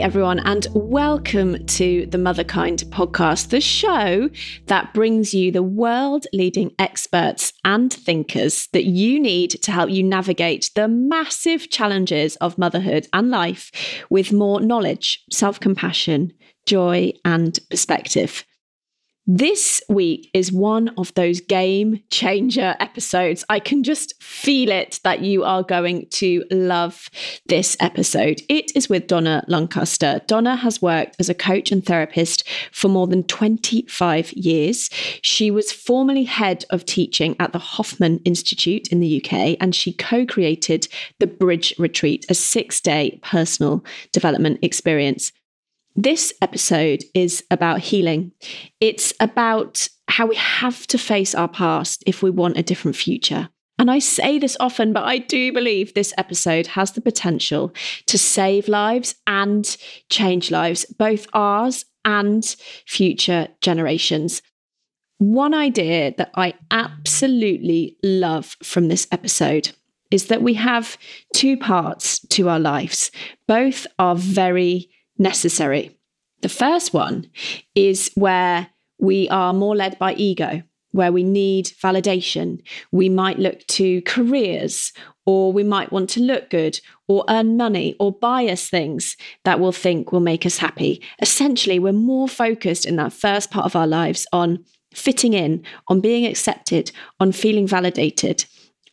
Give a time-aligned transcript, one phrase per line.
[0.00, 4.30] Everyone, and welcome to the Motherkind podcast, the show
[4.66, 10.04] that brings you the world leading experts and thinkers that you need to help you
[10.04, 13.72] navigate the massive challenges of motherhood and life
[14.08, 16.32] with more knowledge, self compassion,
[16.64, 18.44] joy, and perspective.
[19.30, 23.44] This week is one of those game changer episodes.
[23.50, 27.10] I can just feel it that you are going to love
[27.46, 28.40] this episode.
[28.48, 30.22] It is with Donna Lancaster.
[30.26, 34.88] Donna has worked as a coach and therapist for more than 25 years.
[35.20, 39.92] She was formerly head of teaching at the Hoffman Institute in the UK, and she
[39.92, 45.32] co created the Bridge Retreat, a six day personal development experience.
[46.00, 48.30] This episode is about healing.
[48.78, 53.48] It's about how we have to face our past if we want a different future.
[53.80, 57.72] And I say this often, but I do believe this episode has the potential
[58.06, 59.76] to save lives and
[60.08, 62.44] change lives, both ours and
[62.86, 64.40] future generations.
[65.18, 69.72] One idea that I absolutely love from this episode
[70.12, 70.96] is that we have
[71.34, 73.10] two parts to our lives.
[73.48, 75.98] Both are very necessary.
[76.40, 77.30] The first one
[77.74, 82.60] is where we are more led by ego, where we need validation.
[82.92, 84.92] We might look to careers,
[85.26, 89.60] or we might want to look good, or earn money, or buy us things that
[89.60, 91.02] we'll think will make us happy.
[91.20, 96.00] Essentially, we're more focused in that first part of our lives on fitting in, on
[96.00, 98.44] being accepted, on feeling validated.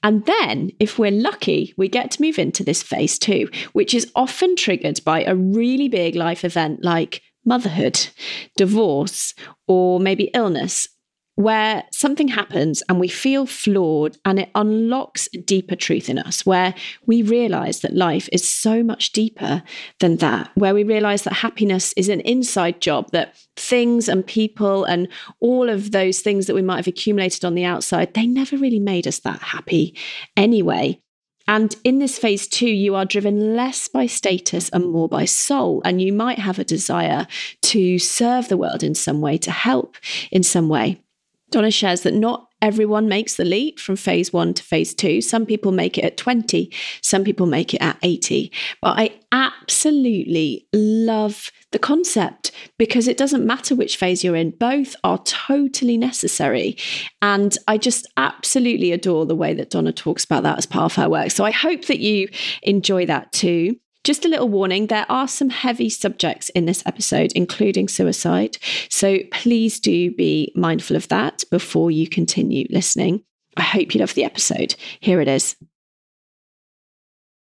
[0.05, 4.11] And then, if we're lucky, we get to move into this phase two, which is
[4.13, 8.09] often triggered by a really big life event like motherhood,
[8.55, 9.33] divorce,
[9.65, 10.87] or maybe illness,
[11.35, 16.73] where something happens and we feel flawed and it unlocks deeper truth in us, where
[17.05, 19.61] we realize that life is so much deeper
[19.99, 24.85] than that, where we realize that happiness is an inside job, that things and people
[24.85, 25.07] and
[25.41, 28.79] all of those things that we might have accumulated on the outside, they never really
[28.79, 29.95] made us that happy
[30.37, 30.99] anyway.
[31.47, 35.81] And in this phase two, you are driven less by status and more by soul.
[35.85, 37.27] And you might have a desire
[37.63, 39.95] to serve the world in some way, to help
[40.31, 41.01] in some way.
[41.51, 45.21] Donna shares that not everyone makes the leap from phase one to phase two.
[45.21, 48.51] Some people make it at 20, some people make it at 80.
[48.81, 54.95] But I absolutely love the concept because it doesn't matter which phase you're in, both
[55.03, 56.77] are totally necessary.
[57.21, 60.95] And I just absolutely adore the way that Donna talks about that as part of
[60.95, 61.31] her work.
[61.31, 62.29] So I hope that you
[62.63, 63.75] enjoy that too.
[64.05, 68.55] Just a little warning there are some heavy subjects in this episode, including suicide.
[68.87, 73.23] So please do be mindful of that before you continue listening.
[73.57, 74.75] I hope you love the episode.
[74.99, 75.55] Here it is.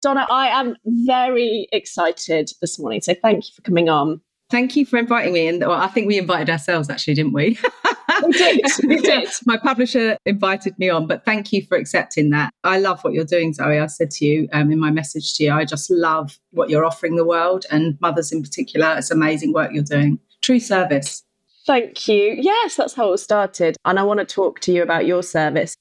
[0.01, 3.01] Donna, I am very excited this morning.
[3.01, 4.21] So thank you for coming on.
[4.49, 5.49] Thank you for inviting me.
[5.49, 7.59] And well, I think we invited ourselves, actually, didn't we?
[8.25, 8.61] we did.
[8.87, 9.29] We did.
[9.45, 12.51] My publisher invited me on, but thank you for accepting that.
[12.63, 13.79] I love what you're doing, Zoe.
[13.79, 16.85] I said to you um, in my message to you, I just love what you're
[16.85, 18.95] offering the world and mothers in particular.
[18.97, 20.19] It's amazing work you're doing.
[20.41, 21.23] True service.
[21.65, 22.35] Thank you.
[22.39, 23.75] Yes, that's how it started.
[23.85, 25.75] And I want to talk to you about your service.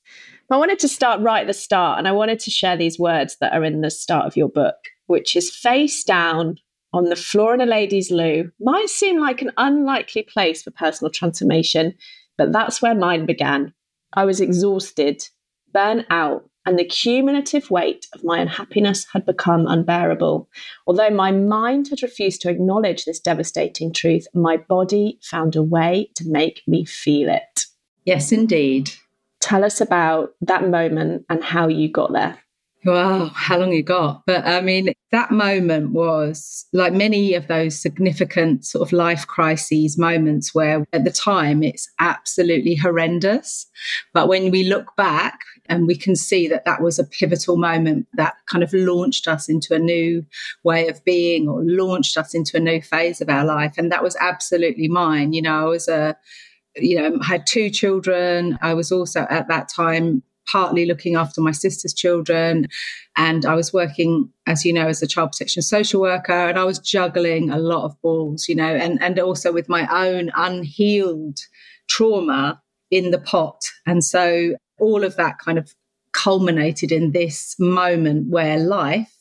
[0.49, 2.99] But I wanted to start right at the start, and I wanted to share these
[2.99, 6.57] words that are in the start of your book, which is face down
[6.95, 11.11] on the floor in a ladies' loo might seem like an unlikely place for personal
[11.11, 11.93] transformation,
[12.37, 13.75] but that's where mine began.
[14.13, 15.29] I was exhausted,
[15.73, 20.49] burnt out, and the cumulative weight of my unhappiness had become unbearable.
[20.87, 26.11] Although my mind had refused to acknowledge this devastating truth, my body found a way
[26.17, 27.67] to make me feel it.
[28.05, 28.91] Yes, indeed.
[29.41, 32.39] Tell us about that moment and how you got there.
[32.85, 34.25] Wow, how long you got?
[34.27, 39.97] But I mean, that moment was like many of those significant sort of life crises
[39.97, 43.67] moments where at the time it's absolutely horrendous.
[44.13, 48.07] But when we look back and we can see that that was a pivotal moment
[48.15, 50.27] that kind of launched us into a new
[50.63, 53.75] way of being or launched us into a new phase of our life.
[53.79, 55.33] And that was absolutely mine.
[55.33, 56.19] You know, I was a,
[56.77, 58.59] you know, I had two children.
[58.61, 62.69] I was also at that time partly looking after my sister's children.
[63.17, 66.65] And I was working, as you know, as a child protection social worker, and I
[66.65, 71.39] was juggling a lot of balls, you know, and, and also with my own unhealed
[71.89, 72.61] trauma
[72.91, 73.63] in the pot.
[73.87, 75.75] And so all of that kind of
[76.13, 79.14] culminated in this moment where life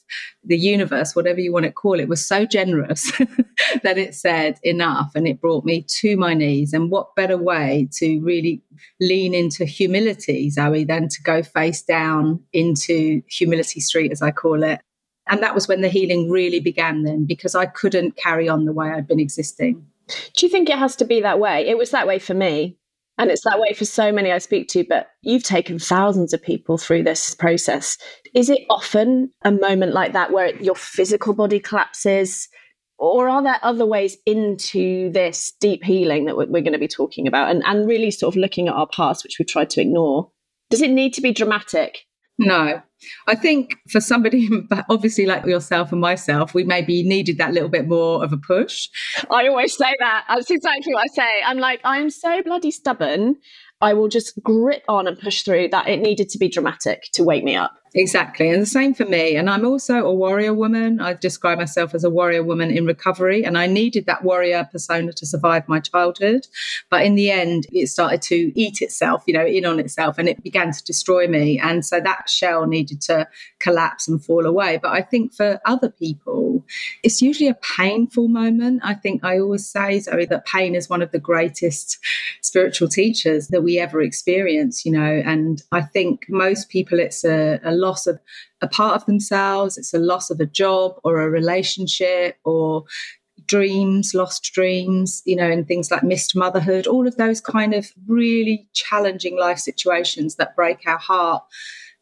[0.44, 3.12] the universe, whatever you want to call it, was so generous
[3.84, 6.74] that it said enough and it brought me to my knees.
[6.74, 8.62] And what better way to really
[9.00, 14.64] lean into humility, Zoe, than to go face down into humility street, as I call
[14.64, 14.82] it.
[15.30, 18.74] And that was when the healing really began then because I couldn't carry on the
[18.74, 19.86] way I'd been existing.
[20.08, 21.66] Do you think it has to be that way?
[21.68, 22.78] It was that way for me.
[23.18, 26.42] And it's that way for so many I speak to, but you've taken thousands of
[26.42, 27.98] people through this process.
[28.34, 32.50] Is it often a moment like that where your physical body collapses?
[32.98, 37.28] Or are there other ways into this deep healing that we're going to be talking
[37.28, 40.32] about and, and really sort of looking at our past, which we've tried to ignore?
[40.70, 42.00] Does it need to be dramatic?
[42.40, 42.82] No.
[43.28, 44.50] I think for somebody,
[44.90, 48.90] obviously like yourself and myself, we maybe needed that little bit more of a push.
[49.32, 50.26] I always say that.
[50.28, 51.44] That's exactly what I say.
[51.46, 53.38] I'm like, I'm so bloody stubborn.
[53.84, 57.24] I will just grit on and push through that it needed to be dramatic to
[57.24, 57.74] wake me up.
[57.96, 58.50] Exactly.
[58.50, 59.36] And the same for me.
[59.36, 61.00] And I'm also a warrior woman.
[61.00, 63.44] I describe myself as a warrior woman in recovery.
[63.46, 66.48] And I needed that warrior persona to survive my childhood.
[66.90, 70.28] But in the end, it started to eat itself, you know, in on itself, and
[70.28, 71.60] it began to destroy me.
[71.60, 73.28] And so that shell needed to
[73.60, 74.80] collapse and fall away.
[74.82, 76.53] But I think for other people,
[77.04, 78.82] it's usually a painful moment.
[78.84, 82.00] I think I always say, Zoe, that pain is one of the greatest
[82.42, 85.22] spiritual teachers that we ever experience, you know.
[85.26, 88.20] And I think most people, it's a, a loss of
[88.62, 92.86] a part of themselves, it's a loss of a job or a relationship or
[93.46, 97.92] dreams, lost dreams, you know, and things like missed motherhood, all of those kind of
[98.08, 101.44] really challenging life situations that break our heart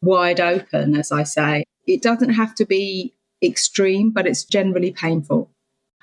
[0.02, 1.64] wide open, as I say.
[1.86, 5.50] It doesn't have to be extreme, but it's generally painful.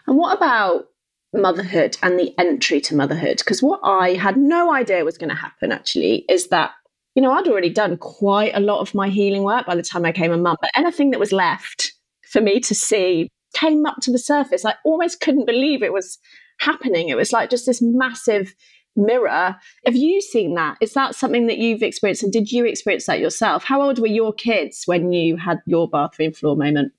[0.07, 0.85] And what about
[1.33, 3.37] motherhood and the entry to motherhood?
[3.37, 6.71] Because what I had no idea was going to happen actually is that
[7.15, 10.05] you know, I'd already done quite a lot of my healing work by the time
[10.05, 11.93] I came a mum, but anything that was left
[12.31, 14.63] for me to see came up to the surface.
[14.63, 16.19] I almost couldn't believe it was
[16.59, 17.09] happening.
[17.09, 18.53] It was like just this massive
[18.95, 19.55] mirror.
[19.85, 20.77] Have you seen that?
[20.81, 22.23] Is that something that you've experienced?
[22.23, 23.63] And did you experience that yourself?
[23.63, 26.93] How old were your kids when you had your bathroom floor moment?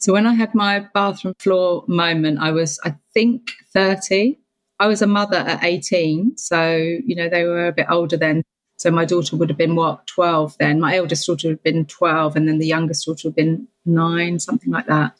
[0.00, 4.38] So, when I had my bathroom floor moment, I was, I think, 30.
[4.80, 6.36] I was a mother at 18.
[6.38, 8.42] So, you know, they were a bit older then.
[8.78, 10.80] So my daughter would have been what, 12 then.
[10.80, 13.68] My eldest daughter would have been 12, and then the youngest daughter would have been
[13.84, 15.18] nine, something like that.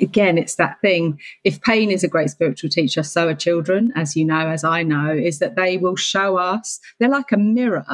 [0.00, 1.20] Again, it's that thing.
[1.44, 4.82] If pain is a great spiritual teacher, so are children, as you know, as I
[4.82, 7.86] know, is that they will show us, they're like a mirror.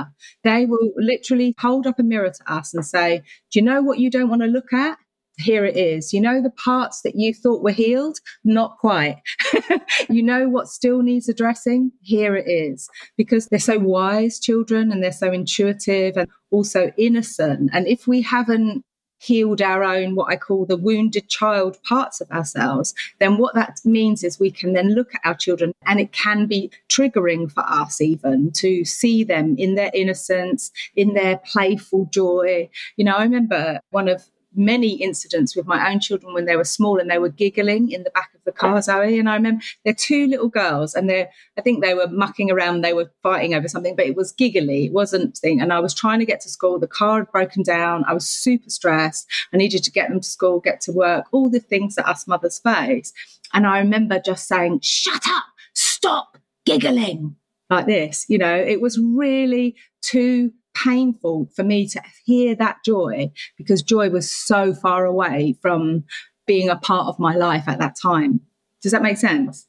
[0.45, 3.19] They will literally hold up a mirror to us and say,
[3.51, 4.97] Do you know what you don't want to look at?
[5.39, 6.13] Here it is.
[6.13, 8.19] You know, the parts that you thought were healed?
[8.45, 9.17] Not quite.
[10.09, 11.93] you know what still needs addressing?
[12.03, 12.89] Here it is.
[13.17, 17.71] Because they're so wise, children, and they're so intuitive and also innocent.
[17.73, 18.85] And if we haven't
[19.23, 23.79] healed our own, what I call the wounded child parts of ourselves, then what that
[23.85, 27.63] means is we can then look at our children and it can be triggering for
[27.69, 32.69] us even to see them in their innocence, in their playful joy.
[32.97, 36.65] You know, I remember one of many incidents with my own children when they were
[36.65, 39.19] small and they were giggling in the back of the car, Zoe.
[39.19, 42.83] And I remember they're two little girls and they're, I think they were mucking around,
[42.83, 45.61] they were fighting over something, but it was giggly, it wasn't thing.
[45.61, 48.27] And I was trying to get to school, the car had broken down, I was
[48.27, 49.27] super stressed.
[49.53, 52.27] I needed to get them to school, get to work, all the things that us
[52.27, 53.13] mothers face.
[53.53, 55.45] And I remember just saying, shut up,
[55.75, 57.37] stop giggling
[57.71, 58.27] like this.
[58.29, 64.11] You know, it was really too painful for me to hear that joy because joy
[64.11, 66.05] was so far away from
[66.47, 68.41] being a part of my life at that time.
[68.83, 69.67] Does that make sense?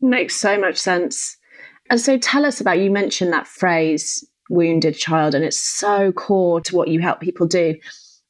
[0.00, 1.36] Makes so much sense.
[1.90, 6.60] And so tell us about you mentioned that phrase wounded child and it's so core
[6.62, 7.74] to what you help people do.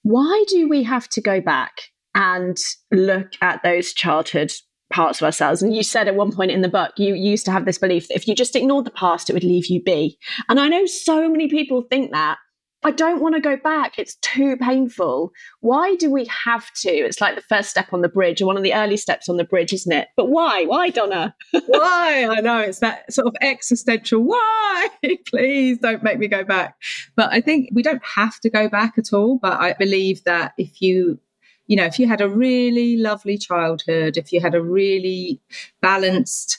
[0.03, 2.57] Why do we have to go back and
[2.93, 4.53] look at those childhood
[4.95, 5.61] parts of ourselves.
[5.61, 8.09] And you said at one point in the book, you, used to have this belief
[8.09, 10.19] that if you just ignored the past, it would leave you be.
[10.49, 12.39] And I know so many people think that.
[12.87, 13.99] I don't want to go back.
[13.99, 15.33] It's too painful.
[15.61, 16.91] Why do we have to?
[16.91, 19.39] It's like the first step on the bridge, or one of the early steps on
[19.39, 20.09] the bridge, isn't it?
[20.19, 20.67] But why?
[20.67, 21.35] Why, Donna?
[21.67, 22.29] why?
[22.31, 24.21] I know it's that sort of existential.
[24.21, 24.89] Why?
[25.27, 26.77] Please don't make me go back.
[27.17, 29.39] But I think we don't have to go back at all.
[29.41, 31.19] But I believe that if you
[31.67, 35.41] you know, if you had a really lovely childhood, if you had a really
[35.81, 36.59] balanced,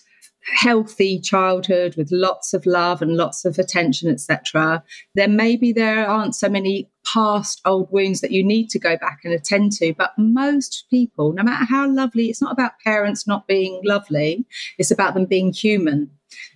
[0.53, 4.83] healthy childhood with lots of love and lots of attention, etc.,
[5.15, 9.19] then maybe there aren't so many past old wounds that you need to go back
[9.23, 9.93] and attend to.
[9.93, 14.45] But most people, no matter how lovely, it's not about parents not being lovely,
[14.77, 16.11] it's about them being human.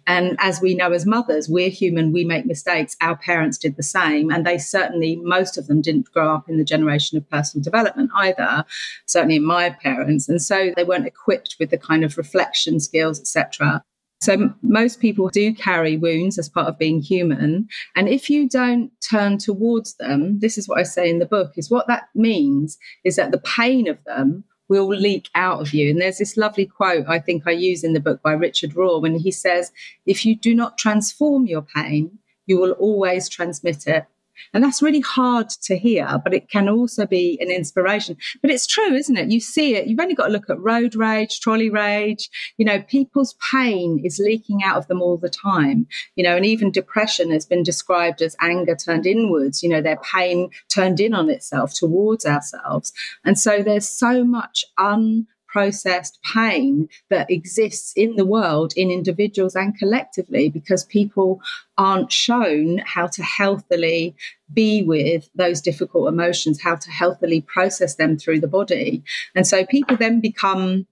[0.07, 2.95] And as we know as mothers, we're human, we make mistakes.
[3.01, 4.31] Our parents did the same.
[4.31, 8.11] And they certainly, most of them didn't grow up in the generation of personal development
[8.15, 8.65] either,
[9.05, 10.27] certainly in my parents.
[10.27, 13.83] And so they weren't equipped with the kind of reflection skills, etc.
[14.21, 17.67] So most people do carry wounds as part of being human.
[17.95, 21.53] And if you don't turn towards them, this is what I say in the book,
[21.55, 25.89] is what that means is that the pain of them will leak out of you.
[25.89, 29.01] And there's this lovely quote I think I use in the book by Richard Rohr
[29.01, 29.71] when he says,
[30.05, 34.05] if you do not transform your pain, you will always transmit it.
[34.53, 38.17] And that's really hard to hear, but it can also be an inspiration.
[38.41, 39.29] But it's true, isn't it?
[39.29, 39.87] You see it.
[39.87, 42.29] You've only got to look at road rage, trolley rage.
[42.57, 45.87] You know, people's pain is leaking out of them all the time.
[46.15, 49.97] You know, and even depression has been described as anger turned inwards, you know, their
[49.97, 52.91] pain turned in on itself towards ourselves.
[53.23, 59.55] And so there's so much un processed pain that exists in the world in individuals
[59.55, 61.41] and collectively because people
[61.77, 64.15] aren't shown how to healthily
[64.53, 69.03] be with those difficult emotions, how to healthily process them through the body.
[69.35, 70.85] And so people then become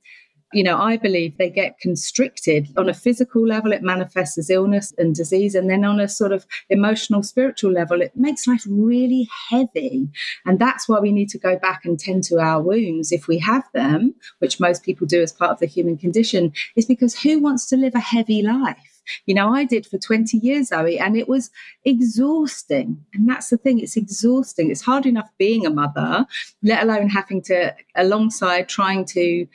[0.53, 4.93] you know, I believe they get constricted on a physical level, it manifests as illness
[4.97, 5.55] and disease.
[5.55, 10.07] And then on a sort of emotional, spiritual level, it makes life really heavy.
[10.45, 13.39] And that's why we need to go back and tend to our wounds if we
[13.39, 17.39] have them, which most people do as part of the human condition, is because who
[17.39, 18.97] wants to live a heavy life?
[19.25, 21.49] You know, I did for 20 years, Zoe, and it was
[21.85, 23.03] exhausting.
[23.13, 24.71] And that's the thing, it's exhausting.
[24.71, 26.25] It's hard enough being a mother,
[26.63, 29.47] let alone having to, alongside trying to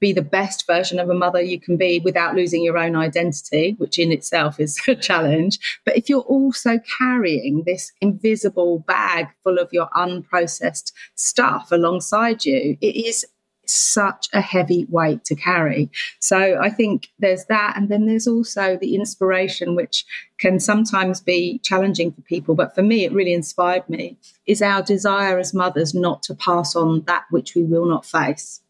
[0.00, 3.74] be the best version of a mother you can be without losing your own identity,
[3.78, 5.58] which in itself is a challenge.
[5.84, 12.76] But if you're also carrying this invisible bag full of your unprocessed stuff alongside you,
[12.80, 13.24] it is
[13.70, 15.90] such a heavy weight to carry.
[16.18, 17.74] So I think there's that.
[17.76, 20.04] And then there's also the inspiration, which
[20.38, 22.54] can sometimes be challenging for people.
[22.54, 26.74] But for me, it really inspired me is our desire as mothers not to pass
[26.74, 28.60] on that which we will not face.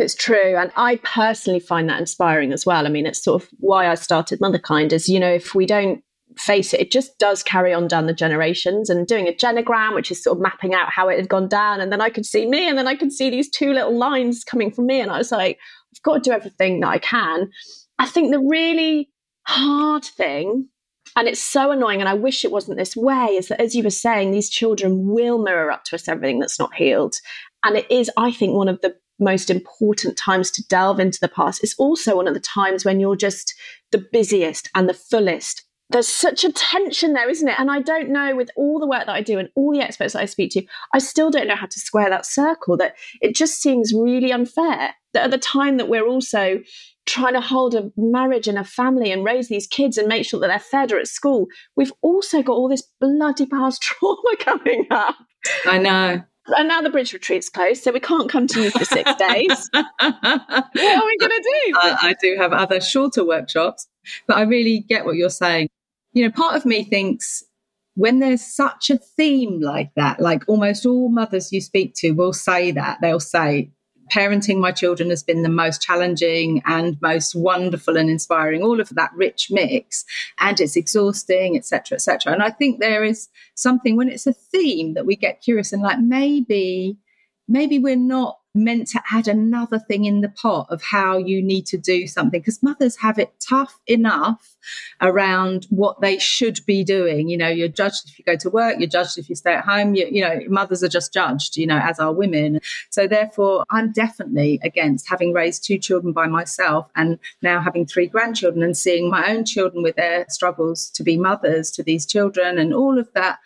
[0.00, 0.56] It's true.
[0.56, 2.86] And I personally find that inspiring as well.
[2.86, 6.02] I mean, it's sort of why I started Motherkind is, you know, if we don't
[6.36, 10.10] face it, it just does carry on down the generations and doing a genogram, which
[10.10, 11.80] is sort of mapping out how it had gone down.
[11.80, 14.44] And then I could see me, and then I could see these two little lines
[14.44, 15.00] coming from me.
[15.00, 15.58] And I was like,
[15.94, 17.50] I've got to do everything that I can.
[17.98, 19.10] I think the really
[19.46, 20.68] hard thing,
[21.16, 23.82] and it's so annoying, and I wish it wasn't this way, is that as you
[23.82, 27.16] were saying, these children will mirror up to us everything that's not healed.
[27.64, 31.28] And it is, I think, one of the most important times to delve into the
[31.28, 31.62] past.
[31.62, 33.54] It's also one of the times when you're just
[33.92, 35.64] the busiest and the fullest.
[35.90, 37.58] There's such a tension there, isn't it?
[37.58, 40.12] And I don't know, with all the work that I do and all the experts
[40.12, 40.62] that I speak to,
[40.94, 42.76] I still don't know how to square that circle.
[42.76, 46.60] That it just seems really unfair that at the time that we're also
[47.06, 50.38] trying to hold a marriage and a family and raise these kids and make sure
[50.38, 54.86] that they're fed or at school, we've also got all this bloody past trauma coming
[54.92, 55.16] up.
[55.66, 58.84] I know and now the bridge retreat's closed, so we can't come to you for
[58.84, 59.70] six days.
[59.72, 61.74] what are we going to do?
[61.76, 63.86] I, I do have other shorter workshops,
[64.26, 65.68] but I really get what you're saying.
[66.12, 67.44] You know, part of me thinks
[67.94, 72.32] when there's such a theme like that, like almost all mothers you speak to will
[72.32, 72.98] say that.
[73.00, 73.70] They'll say,
[74.10, 78.88] parenting my children has been the most challenging and most wonderful and inspiring all of
[78.90, 80.04] that rich mix.
[80.38, 84.94] And it's exhausting etc etc and i think there is something when it's a theme
[84.94, 86.96] that we get curious and like maybe
[87.48, 91.66] maybe we're not meant to add another thing in the pot of how you need
[91.66, 94.56] to do something because mothers have it tough enough
[95.00, 97.28] around what they should be doing.
[97.28, 99.64] You know you're judged if you go to work you're judged if you stay at
[99.64, 102.60] home you, you know mothers are just judged you know as are women.
[102.90, 108.06] So therefore i'm definitely against having raised two children by myself and now having three
[108.06, 112.58] grandchildren and seeing my own children with their struggles to be mothers to these children
[112.58, 113.38] and all of that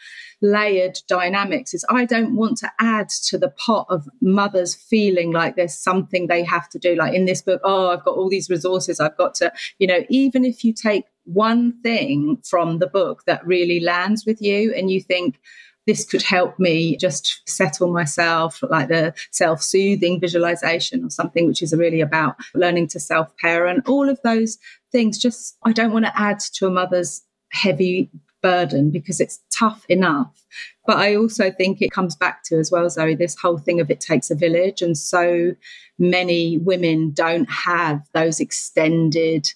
[0.44, 5.56] layered dynamics is I don't want to add to the pot of mothers feeling like
[5.56, 6.94] there's something they have to do.
[6.94, 9.00] Like in this book, oh, I've got all these resources.
[9.00, 13.46] I've got to, you know, even if you take one thing from the book that
[13.46, 15.40] really lands with you and you think,
[15.86, 21.62] this could help me just settle myself, like the self soothing visualization or something, which
[21.62, 23.86] is really about learning to self parent.
[23.86, 24.56] All of those
[24.92, 27.22] things, just I don't want to add to a mother's
[27.52, 28.10] heavy
[28.44, 30.44] burden because it's tough enough.
[30.86, 33.90] But I also think it comes back to as well, Zoe, this whole thing of
[33.90, 34.82] it takes a village.
[34.82, 35.54] And so
[35.98, 39.48] many women don't have those extended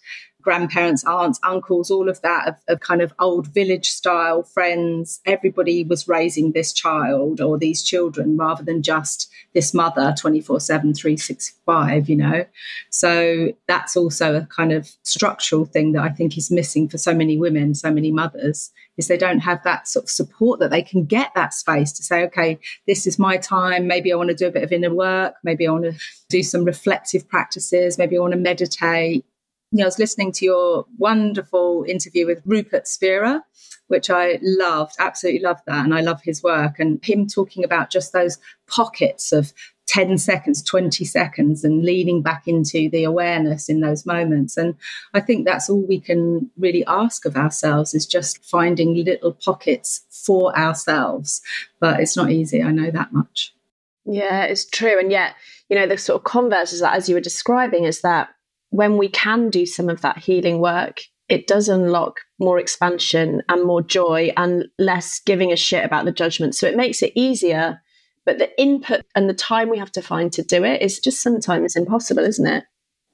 [0.49, 5.21] grandparents, aunts, uncles, all of that of, of, kind of old village style friends.
[5.27, 10.95] Everybody was raising this child or these children rather than just this mother 24 7,
[10.95, 12.47] 365, you know.
[12.89, 17.15] So that's also a kind of structural thing that I think is missing for so
[17.15, 20.83] many women, so many mothers, is they don't have that sort of support that they
[20.83, 23.87] can get that space to say, okay, this is my time.
[23.87, 25.35] Maybe I want to do a bit of inner work.
[25.45, 25.95] Maybe I want to
[26.31, 27.99] do some reflective practices.
[27.99, 29.27] Maybe I want to meditate
[29.71, 33.45] You know, I was listening to your wonderful interview with Rupert Spira,
[33.89, 35.85] which I loved, absolutely loved that.
[35.85, 39.53] And I love his work and him talking about just those pockets of
[39.89, 44.57] 10 seconds, 20 seconds, and leaning back into the awareness in those moments.
[44.57, 44.75] And
[45.15, 50.05] I think that's all we can really ask of ourselves is just finding little pockets
[50.11, 51.43] for ourselves.
[51.81, 53.55] But it's not easy, I know that much.
[54.05, 54.99] Yeah, it's true.
[54.99, 55.35] And yet,
[55.69, 58.31] you know, the sort of converse is that, as you were describing, is that
[58.71, 63.65] when we can do some of that healing work, it does unlock more expansion and
[63.65, 66.55] more joy and less giving a shit about the judgment.
[66.55, 67.81] So it makes it easier
[68.29, 71.23] but the input and the time we have to find to do it is just
[71.23, 72.65] sometimes impossible, isn't it?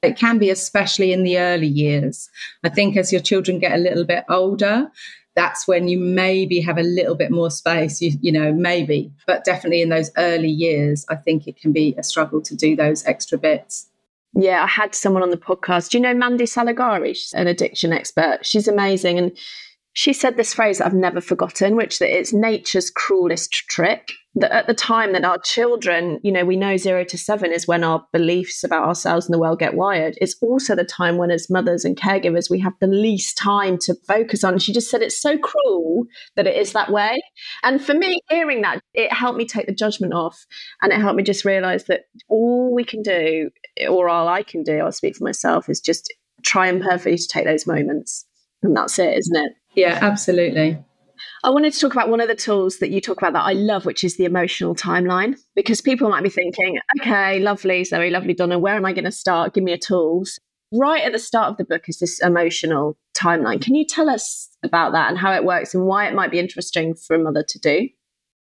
[0.02, 2.28] It can be, especially in the early years.
[2.64, 4.90] I think as your children get a little bit older,
[5.36, 9.12] that's when you maybe have a little bit more space, you, you know, maybe.
[9.24, 12.74] But definitely in those early years, I think it can be a struggle to do
[12.74, 13.88] those extra bits.
[14.36, 15.90] Yeah, I had someone on the podcast.
[15.90, 17.14] Do you know Mandy Saligari?
[17.14, 18.40] She's an addiction expert.
[18.42, 19.18] She's amazing.
[19.18, 19.36] And
[19.94, 24.66] she said this phrase I've never forgotten, which that it's nature's cruelest trick that at
[24.66, 28.04] the time that our children, you know, we know zero to seven is when our
[28.12, 30.18] beliefs about ourselves and the world get wired.
[30.20, 33.94] It's also the time when, as mothers and caregivers, we have the least time to
[34.08, 34.58] focus on.
[34.58, 37.22] She just said it's so cruel that it is that way.
[37.62, 40.44] And for me, hearing that, it helped me take the judgment off
[40.82, 43.50] and it helped me just realize that all we can do,
[43.88, 47.28] or all I can do, I'll speak for myself, is just try and perfectly to
[47.28, 48.26] take those moments.
[48.64, 49.52] And that's it, isn't it?
[49.74, 50.78] Yeah, absolutely.
[51.42, 53.52] I wanted to talk about one of the tools that you talk about that I
[53.52, 55.36] love, which is the emotional timeline.
[55.54, 59.12] Because people might be thinking, okay, lovely, Zoe, lovely, Donna, where am I going to
[59.12, 59.54] start?
[59.54, 60.38] Give me a tools.
[60.72, 63.60] Right at the start of the book is this emotional timeline.
[63.60, 66.40] Can you tell us about that and how it works and why it might be
[66.40, 67.88] interesting for a mother to do?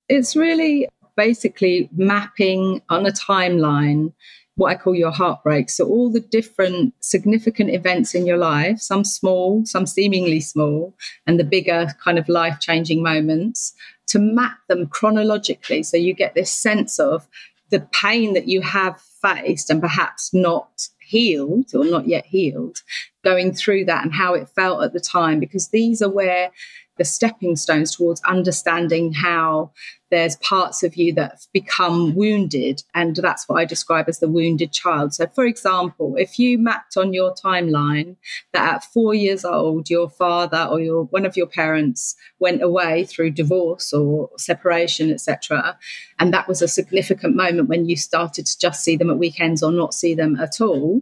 [0.08, 4.12] It's really basically mapping on a timeline
[4.56, 5.70] what I call your heartbreak.
[5.70, 10.94] So, all the different significant events in your life, some small, some seemingly small,
[11.26, 13.72] and the bigger kind of life changing moments,
[14.08, 15.82] to map them chronologically.
[15.82, 17.26] So, you get this sense of
[17.70, 22.78] the pain that you have faced and perhaps not healed or not yet healed,
[23.24, 26.50] going through that and how it felt at the time, because these are where
[26.98, 29.70] the stepping stones towards understanding how
[30.12, 32.82] there's parts of you that have become wounded.
[32.94, 35.14] And that's what I describe as the wounded child.
[35.14, 38.16] So, for example, if you mapped on your timeline
[38.52, 43.06] that at four years old, your father or your one of your parents went away
[43.06, 45.78] through divorce or separation, etc.,
[46.18, 49.62] and that was a significant moment when you started to just see them at weekends
[49.62, 51.00] or not see them at all,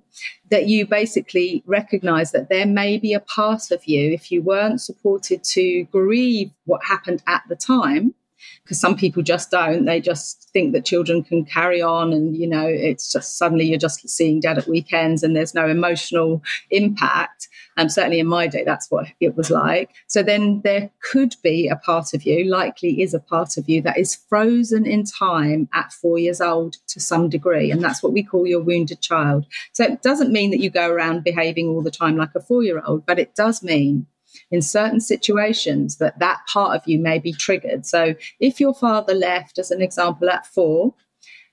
[0.50, 4.80] that you basically recognize that there may be a part of you, if you weren't
[4.80, 8.14] supported to grieve what happened at the time,
[8.62, 9.84] because some people just don't.
[9.84, 13.78] They just think that children can carry on, and you know, it's just suddenly you're
[13.78, 17.48] just seeing dad at weekends, and there's no emotional impact.
[17.76, 19.90] And um, certainly in my day, that's what it was like.
[20.06, 23.80] So then there could be a part of you, likely is a part of you,
[23.82, 28.12] that is frozen in time at four years old to some degree, and that's what
[28.12, 29.46] we call your wounded child.
[29.72, 32.62] So it doesn't mean that you go around behaving all the time like a four
[32.62, 34.06] year old, but it does mean
[34.50, 37.86] in certain situations that that part of you may be triggered.
[37.86, 40.94] So if your father left, as an example, at four,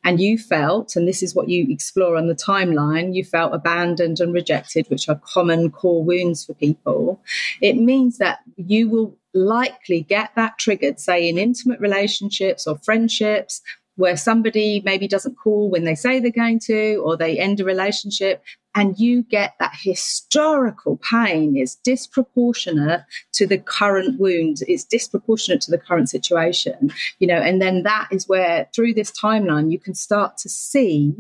[0.04, 4.20] and you felt, and this is what you explore on the timeline, you felt abandoned
[4.20, 7.22] and rejected, which are common core wounds for people,
[7.62, 13.62] it means that you will likely get that triggered, say in intimate relationships or friendships,
[13.98, 17.66] where somebody maybe doesn't call when they say they're going to, or they end a
[17.66, 21.58] relationship, and you get that historical pain.
[21.58, 23.02] Is disproportionate
[23.34, 24.58] to the current wound.
[24.68, 29.12] It's disproportionate to the current situation you know and then that is where through this
[29.12, 31.14] timeline you can start to see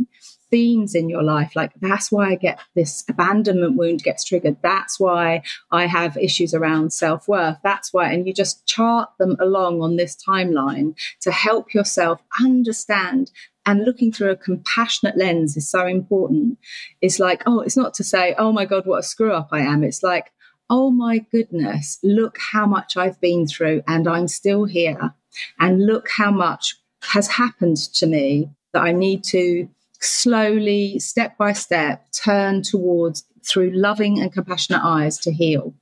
[0.49, 4.99] themes in your life like that's why i get this abandonment wound gets triggered that's
[4.99, 9.95] why i have issues around self-worth that's why and you just chart them along on
[9.95, 13.31] this timeline to help yourself understand
[13.67, 16.57] and looking through a compassionate lens is so important.
[17.01, 19.59] It's like, oh, it's not to say, oh my God, what a screw up I
[19.59, 19.83] am.
[19.83, 20.31] It's like,
[20.69, 25.13] oh my goodness, look how much I've been through and I'm still here.
[25.59, 31.53] And look how much has happened to me that I need to slowly, step by
[31.53, 35.73] step, turn towards through loving and compassionate eyes to heal.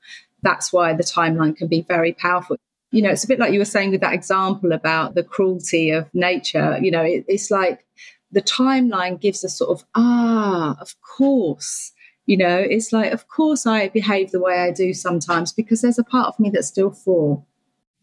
[0.43, 2.57] That's why the timeline can be very powerful
[2.95, 5.89] you know, it's a bit like you were saying with that example about the cruelty
[5.89, 6.79] of nature.
[6.81, 7.85] You know, it, it's like
[8.31, 11.91] the timeline gives us sort of, ah, of course.
[12.25, 15.99] You know, it's like, of course I behave the way I do sometimes because there's
[15.99, 17.43] a part of me that's still for.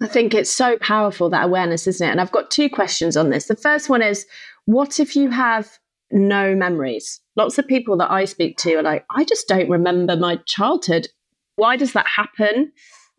[0.02, 2.10] I think it's so powerful, that awareness, isn't it?
[2.10, 3.46] And I've got two questions on this.
[3.46, 4.26] The first one is
[4.66, 5.78] what if you have
[6.12, 7.20] no memories.
[7.36, 11.08] Lots of people that I speak to are like, I just don't remember my childhood.
[11.56, 12.72] Why does that happen?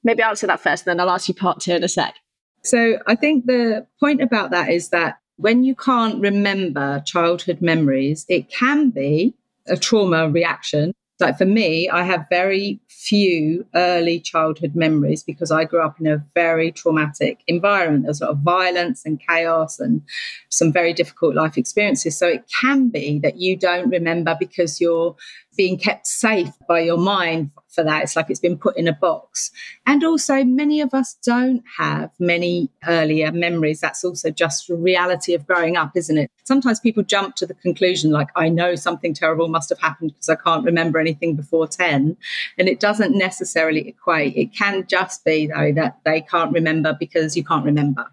[0.04, 2.16] Maybe I'll answer that first, and then I'll ask you part two in a sec.
[2.64, 8.26] So I think the point about that is that when you can't remember childhood memories,
[8.30, 9.36] it can be
[9.68, 10.94] a trauma reaction.
[11.20, 16.08] Like for me, I have very few early childhood memories because I grew up in
[16.08, 18.06] a very traumatic environment.
[18.06, 20.02] There's a lot of violence and chaos and
[20.50, 22.18] some very difficult life experiences.
[22.18, 25.16] So it can be that you don't remember because you're
[25.56, 28.04] being kept safe by your mind for that.
[28.04, 29.52] It's like it's been put in a box.
[29.86, 33.82] And also, many of us don't have many earlier memories.
[33.82, 36.32] That's also just the reality of growing up, isn't it?
[36.44, 40.30] Sometimes people jump to the conclusion, like, I know something terrible must have happened because
[40.30, 42.18] I can't remember anything before 10.
[42.58, 44.36] And it doesn't necessarily equate.
[44.36, 48.06] It can just be, though, that they can't remember because you can't remember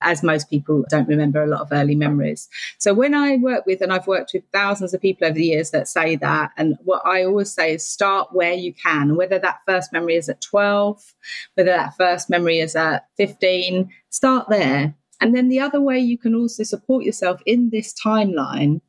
[0.00, 2.48] as most people don't remember a lot of early memories.
[2.78, 5.70] So when I work with, and I've worked with thousands of people over the years
[5.70, 9.60] that say that, and what I always say is start where you can, whether that
[9.66, 11.14] first memory is at 12,
[11.54, 14.94] whether that first memory is at 15, start there.
[15.20, 18.80] And then the other way you can also support yourself in this timeline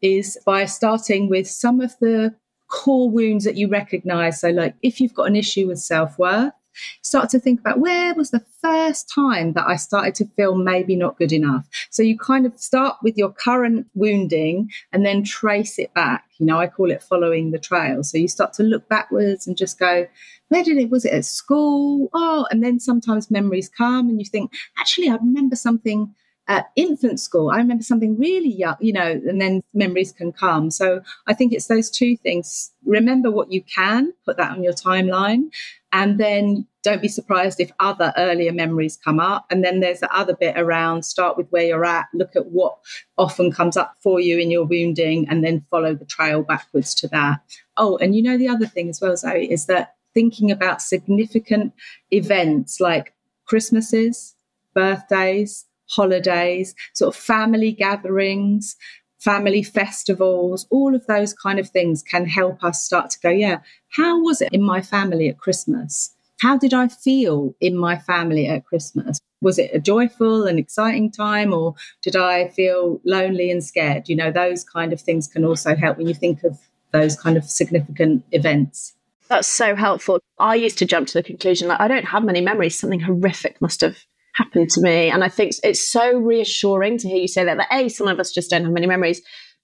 [0.00, 2.34] is by starting with some of the
[2.68, 4.40] core wounds that you recognize.
[4.40, 6.52] So, like if you've got an issue with self worth,
[7.02, 10.96] start to think about where was the first time that I started to feel maybe
[10.96, 11.66] not good enough.
[11.90, 16.24] So you kind of start with your current wounding and then trace it back.
[16.38, 18.02] You know, I call it following the trail.
[18.02, 20.06] So you start to look backwards and just go,
[20.48, 22.08] where did it, was it at school?
[22.12, 26.14] Oh, and then sometimes memories come and you think, actually, I remember something
[26.48, 27.50] at infant school.
[27.50, 30.70] I remember something really young, you know, and then memories can come.
[30.70, 32.72] So I think it's those two things.
[32.84, 35.50] Remember what you can, put that on your timeline,
[35.92, 39.46] and then don't be surprised if other earlier memories come up.
[39.50, 42.76] And then there's the other bit around start with where you're at, look at what
[43.16, 47.08] often comes up for you in your wounding, and then follow the trail backwards to
[47.08, 47.40] that.
[47.76, 51.72] Oh, and you know, the other thing as well, Zoe, is that thinking about significant
[52.10, 53.14] events like
[53.46, 54.34] Christmases,
[54.74, 58.76] birthdays, holidays, sort of family gatherings,
[59.22, 63.58] family festivals, all of those kind of things can help us start to go, yeah,
[63.90, 66.14] how was it in my family at Christmas?
[66.40, 69.20] How did I feel in my family at Christmas?
[69.42, 74.08] Was it a joyful and exciting time, or did I feel lonely and scared?
[74.08, 76.58] You know, those kind of things can also help when you think of
[76.92, 78.94] those kind of significant events.
[79.28, 80.18] That's so helpful.
[80.38, 82.78] I used to jump to the conclusion like I don't have many memories.
[82.78, 83.98] Something horrific must have
[84.34, 85.10] happened to me.
[85.10, 88.18] And I think it's so reassuring to hear you say that, that A, some of
[88.18, 89.20] us just don't have many memories.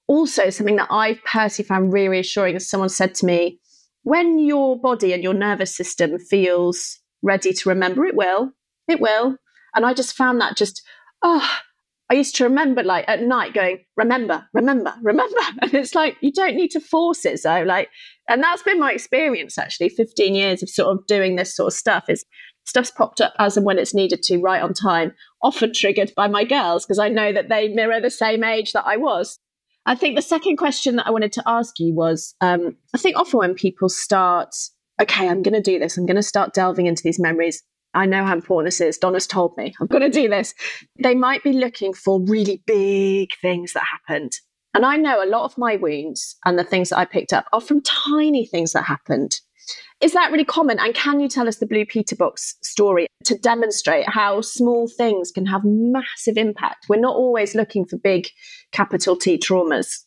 [0.06, 3.60] Also, something that I personally found really reassuring is someone said to me,
[4.02, 8.52] when your body and your nervous system feels ready to remember, it will,
[8.86, 9.36] it will.
[9.74, 10.82] And I just found that just,
[11.22, 11.46] oh,
[12.10, 15.36] I used to remember like at night going, remember, remember, remember.
[15.62, 17.38] And it's like, you don't need to force it.
[17.40, 17.90] So, like,
[18.28, 21.74] and that's been my experience actually, 15 years of sort of doing this sort of
[21.74, 22.24] stuff is
[22.68, 26.28] stuff's popped up as and when it's needed to, right on time, often triggered by
[26.28, 29.38] my girls because I know that they mirror the same age that I was.
[29.86, 33.16] I think the second question that I wanted to ask you was um, I think
[33.16, 34.54] often when people start,
[35.00, 37.62] okay, I'm going to do this, I'm going to start delving into these memories.
[37.94, 38.98] I know how important this is.
[38.98, 40.54] Donna's told me I'm going to do this.
[41.02, 44.32] They might be looking for really big things that happened.
[44.74, 47.46] And I know a lot of my wounds and the things that I picked up
[47.54, 49.40] are from tiny things that happened.
[50.00, 50.78] Is that really common?
[50.78, 55.32] And can you tell us the Blue Peter box story to demonstrate how small things
[55.32, 56.86] can have massive impact?
[56.88, 58.28] We're not always looking for big
[58.70, 60.04] capital T traumas.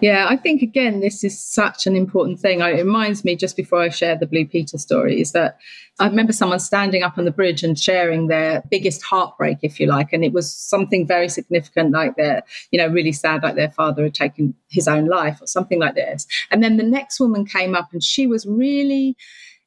[0.00, 2.60] Yeah, I think again, this is such an important thing.
[2.60, 5.58] It reminds me just before I share the Blue Peter story is that
[5.98, 9.86] I remember someone standing up on the bridge and sharing their biggest heartbreak, if you
[9.86, 10.12] like.
[10.12, 14.02] And it was something very significant, like their, you know, really sad, like their father
[14.02, 16.26] had taken his own life or something like this.
[16.50, 19.16] And then the next woman came up and she was really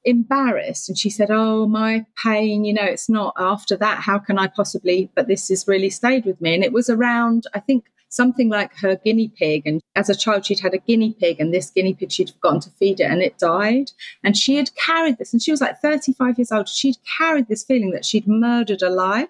[0.08, 4.40] embarrassed and she said oh my pain you know it's not after that how can
[4.40, 7.86] i possibly but this has really stayed with me and it was around i think
[8.10, 9.64] something like her guinea pig.
[9.66, 12.62] And as a child, she'd had a guinea pig, and this guinea pig, she'd forgotten
[12.62, 13.92] to feed it, and it died.
[14.24, 16.70] And she had carried this, and she was like 35 years old.
[16.70, 19.30] She'd carried this feeling that she'd murdered a life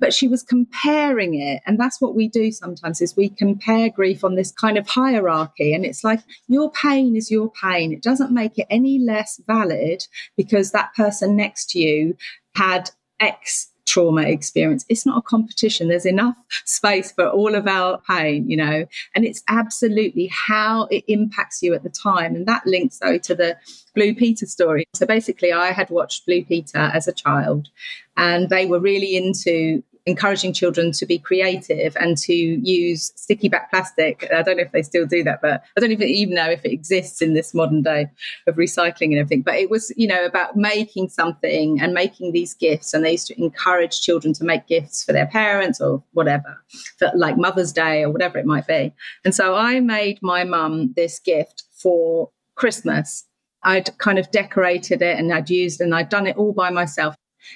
[0.00, 4.24] but she was comparing it and that's what we do sometimes is we compare grief
[4.24, 7.92] on this kind of hierarchy and it's like your pain is your pain.
[7.92, 12.16] It doesn't make it any less valid because that person next to you
[12.54, 12.90] had
[13.20, 14.84] x trauma experience.
[14.88, 15.86] It's not a competition.
[15.86, 21.04] There's enough space for all of our pain, you know, and it's absolutely how it
[21.06, 22.34] impacts you at the time.
[22.34, 23.56] And that links though to the
[23.94, 24.84] Blue Peter story.
[24.94, 27.68] So basically, I had watched Blue Peter as a child,
[28.16, 33.70] and they were really into encouraging children to be creative and to use sticky back
[33.70, 34.28] plastic.
[34.34, 36.64] I don't know if they still do that, but I don't even, even know if
[36.64, 38.10] it exists in this modern day
[38.46, 39.42] of recycling and everything.
[39.42, 42.92] But it was, you know, about making something and making these gifts.
[42.92, 46.62] And they used to encourage children to make gifts for their parents or whatever,
[46.98, 48.92] for like Mother's Day or whatever it might be.
[49.24, 53.24] And so I made my mum this gift for Christmas.
[53.62, 57.14] I'd kind of decorated it and I'd used and I'd done it all by myself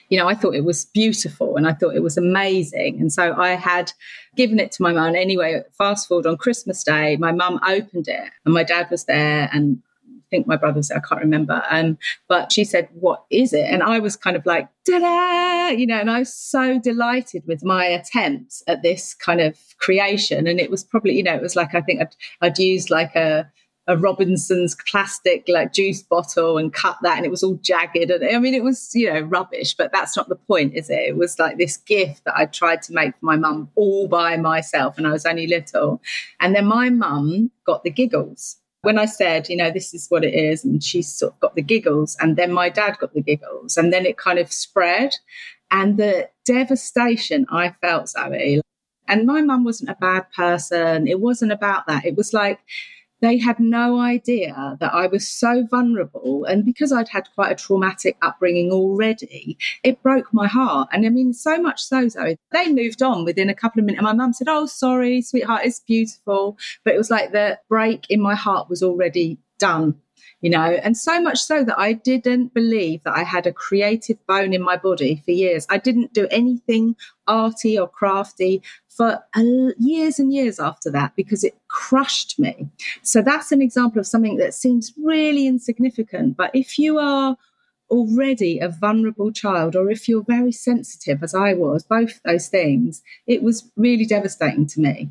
[0.08, 3.00] you know, I thought it was beautiful and I thought it was amazing.
[3.00, 3.92] And so I had
[4.36, 5.14] given it to my mum.
[5.14, 9.48] Anyway, fast forward on Christmas Day, my mum opened it and my dad was there
[9.52, 11.62] and I think my brother was there, I can't remember.
[11.70, 11.96] Um,
[12.28, 13.66] but she said, What is it?
[13.70, 17.64] And I was kind of like, da you know, and I was so delighted with
[17.64, 20.46] my attempts at this kind of creation.
[20.46, 23.14] And it was probably, you know, it was like I think I'd, I'd used like
[23.14, 23.50] a
[23.88, 28.24] a Robinson's plastic like juice bottle and cut that and it was all jagged and
[28.24, 31.16] I mean it was you know rubbish but that's not the point is it it
[31.16, 34.98] was like this gift that I tried to make for my mum all by myself
[34.98, 36.02] and I was only little
[36.38, 40.24] and then my mum got the giggles when I said, you know, this is what
[40.24, 43.20] it is, and she sort of got the giggles, and then my dad got the
[43.20, 45.16] giggles, and then it kind of spread.
[45.70, 48.60] And the devastation I felt, Zoe,
[49.08, 51.08] and my mum wasn't a bad person.
[51.08, 52.04] It wasn't about that.
[52.04, 52.60] It was like,
[53.20, 56.44] they had no idea that I was so vulnerable.
[56.44, 60.88] And because I'd had quite a traumatic upbringing already, it broke my heart.
[60.92, 63.98] And I mean, so much so, Zoe, they moved on within a couple of minutes.
[63.98, 66.56] And my mum said, Oh, sorry, sweetheart, it's beautiful.
[66.84, 69.96] But it was like the break in my heart was already done
[70.40, 74.24] you know, and so much so that I didn't believe that I had a creative
[74.26, 75.66] bone in my body for years.
[75.68, 76.94] I didn't do anything
[77.26, 79.24] arty or crafty for
[79.78, 82.68] years and years after that because it crushed me.
[83.02, 86.36] So that's an example of something that seems really insignificant.
[86.36, 87.36] But if you are
[87.90, 93.02] already a vulnerable child, or if you're very sensitive, as I was, both those things,
[93.26, 95.10] it was really devastating to me.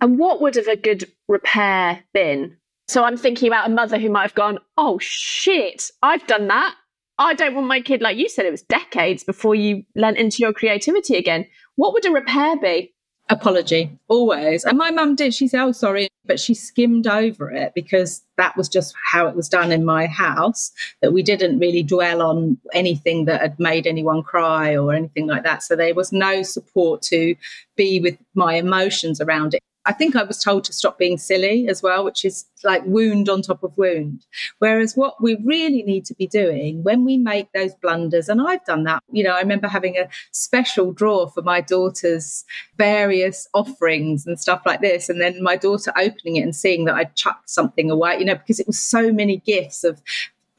[0.00, 2.56] And what would have a good repair been?
[2.90, 6.74] So I'm thinking about a mother who might have gone, oh shit, I've done that.
[7.18, 10.38] I don't want my kid, like you said, it was decades before you lent into
[10.40, 11.46] your creativity again.
[11.76, 12.92] What would a repair be?
[13.28, 17.70] apology always and my mum did she said oh sorry but she skimmed over it
[17.76, 21.84] because that was just how it was done in my house that we didn't really
[21.84, 26.10] dwell on anything that had made anyone cry or anything like that so there was
[26.10, 27.36] no support to
[27.76, 31.66] be with my emotions around it I think I was told to stop being silly
[31.68, 34.26] as well, which is like wound on top of wound.
[34.58, 38.64] Whereas what we really need to be doing when we make those blunders, and I've
[38.66, 42.44] done that, you know, I remember having a special drawer for my daughter's
[42.76, 45.08] various offerings and stuff like this.
[45.08, 48.34] And then my daughter opening it and seeing that I'd chucked something away, you know,
[48.34, 50.02] because it was so many gifts of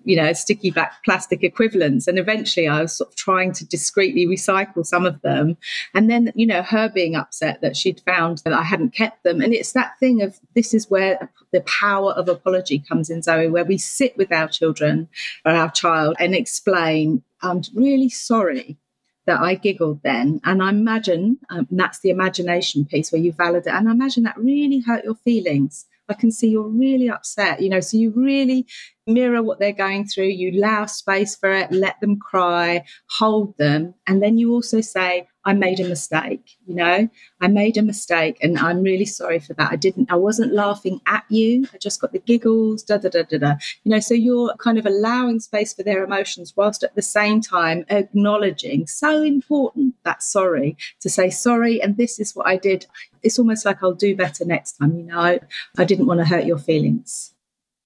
[0.04, 2.08] you know, sticky back plastic equivalents.
[2.08, 5.58] And eventually I was sort of trying to discreetly recycle some of them.
[5.94, 9.42] And then, you know, her being upset that she'd found that I hadn't kept them.
[9.42, 13.48] And it's that thing of this is where the power of apology comes in, Zoe,
[13.48, 15.10] where we sit with our children
[15.46, 18.78] or our child and explain, I'm really sorry
[19.26, 20.42] that I giggled then.
[20.44, 23.74] And I imagine um, that's the imagination piece where you validate.
[23.74, 25.86] And I imagine that really hurt your feelings.
[26.12, 28.67] I can see you're really upset, you know, so you really
[29.08, 33.93] mirror what they're going through, you allow space for it, let them cry, hold them,
[34.08, 38.38] and then you also say, I made a mistake, you know, I made a mistake
[38.42, 39.72] and I'm really sorry for that.
[39.72, 41.66] I didn't, I wasn't laughing at you.
[41.74, 43.56] I just got the giggles, da da da da da.
[43.84, 47.42] You know, so you're kind of allowing space for their emotions whilst at the same
[47.42, 52.86] time acknowledging so important that sorry to say sorry and this is what I did.
[53.24, 55.20] It's almost like I'll do better next time, you know.
[55.20, 55.40] I,
[55.78, 57.34] I didn't want to hurt your feelings.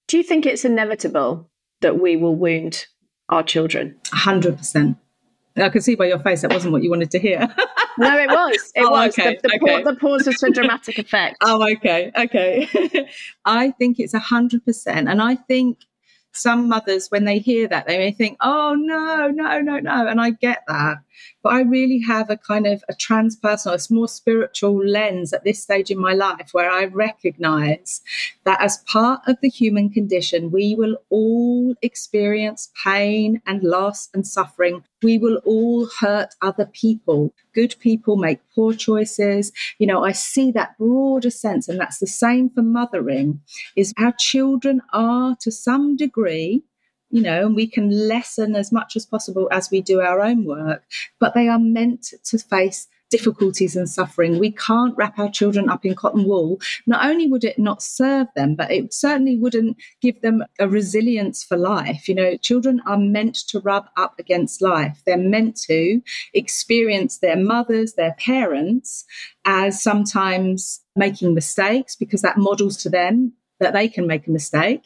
[0.08, 1.48] Do you think it's inevitable
[1.80, 2.86] that we will wound
[3.28, 3.96] our children?
[4.06, 4.96] 100%.
[5.56, 7.38] I can see by your face that wasn't what you wanted to hear.
[7.98, 8.72] no, it was.
[8.74, 9.18] It oh, was.
[9.18, 9.82] Okay, the, the, okay.
[9.82, 11.36] pa- the, pause was for dramatic effect.
[11.42, 12.10] Oh, okay.
[12.16, 13.08] Okay.
[13.44, 14.86] I think it's 100%.
[14.86, 15.78] And I think
[16.32, 20.06] some mothers, when they hear that, they may think, oh, no, no, no, no.
[20.06, 20.98] And I get that.
[21.42, 25.62] But I really have a kind of a transpersonal, a more spiritual lens at this
[25.62, 28.00] stage in my life where I recognize
[28.44, 34.26] that as part of the human condition, we will all experience pain and loss and
[34.26, 34.84] suffering.
[35.02, 37.32] We will all hurt other people.
[37.54, 39.52] Good people make poor choices.
[39.78, 43.40] You know, I see that broader sense, and that's the same for mothering,
[43.76, 46.62] is our children are to some degree
[47.10, 50.44] you know, and we can lessen as much as possible as we do our own
[50.44, 50.84] work,
[51.20, 54.38] but they are meant to face difficulties and suffering.
[54.38, 56.60] We can't wrap our children up in cotton wool.
[56.86, 61.44] Not only would it not serve them, but it certainly wouldn't give them a resilience
[61.44, 62.08] for life.
[62.08, 65.02] You know, children are meant to rub up against life.
[65.06, 66.00] They're meant to
[66.34, 69.04] experience their mothers, their parents
[69.44, 74.82] as sometimes making mistakes because that models to them that they can make a mistake.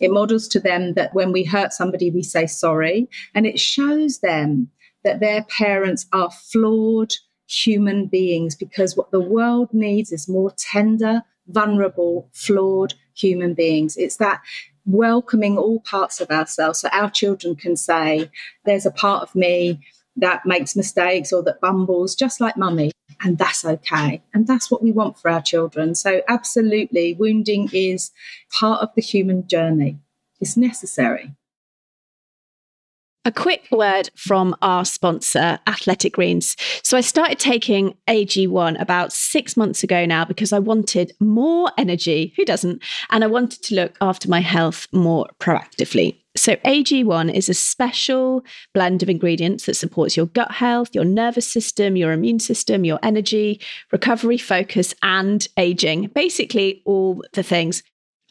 [0.00, 3.08] It models to them that when we hurt somebody, we say sorry.
[3.34, 4.70] And it shows them
[5.04, 7.12] that their parents are flawed
[7.48, 13.96] human beings because what the world needs is more tender, vulnerable, flawed human beings.
[13.96, 14.40] It's that
[14.86, 18.30] welcoming all parts of ourselves so our children can say,
[18.64, 19.80] There's a part of me
[20.16, 22.92] that makes mistakes or that bumbles, just like mummy.
[23.22, 24.22] And that's okay.
[24.34, 25.94] And that's what we want for our children.
[25.94, 28.10] So, absolutely, wounding is
[28.52, 29.98] part of the human journey,
[30.40, 31.34] it's necessary.
[33.24, 36.56] A quick word from our sponsor, Athletic Greens.
[36.82, 42.34] So, I started taking AG1 about six months ago now because I wanted more energy.
[42.36, 42.82] Who doesn't?
[43.10, 46.21] And I wanted to look after my health more proactively.
[46.42, 51.46] So, AG1 is a special blend of ingredients that supports your gut health, your nervous
[51.46, 53.60] system, your immune system, your energy,
[53.92, 56.10] recovery, focus, and aging.
[56.16, 57.84] Basically, all the things.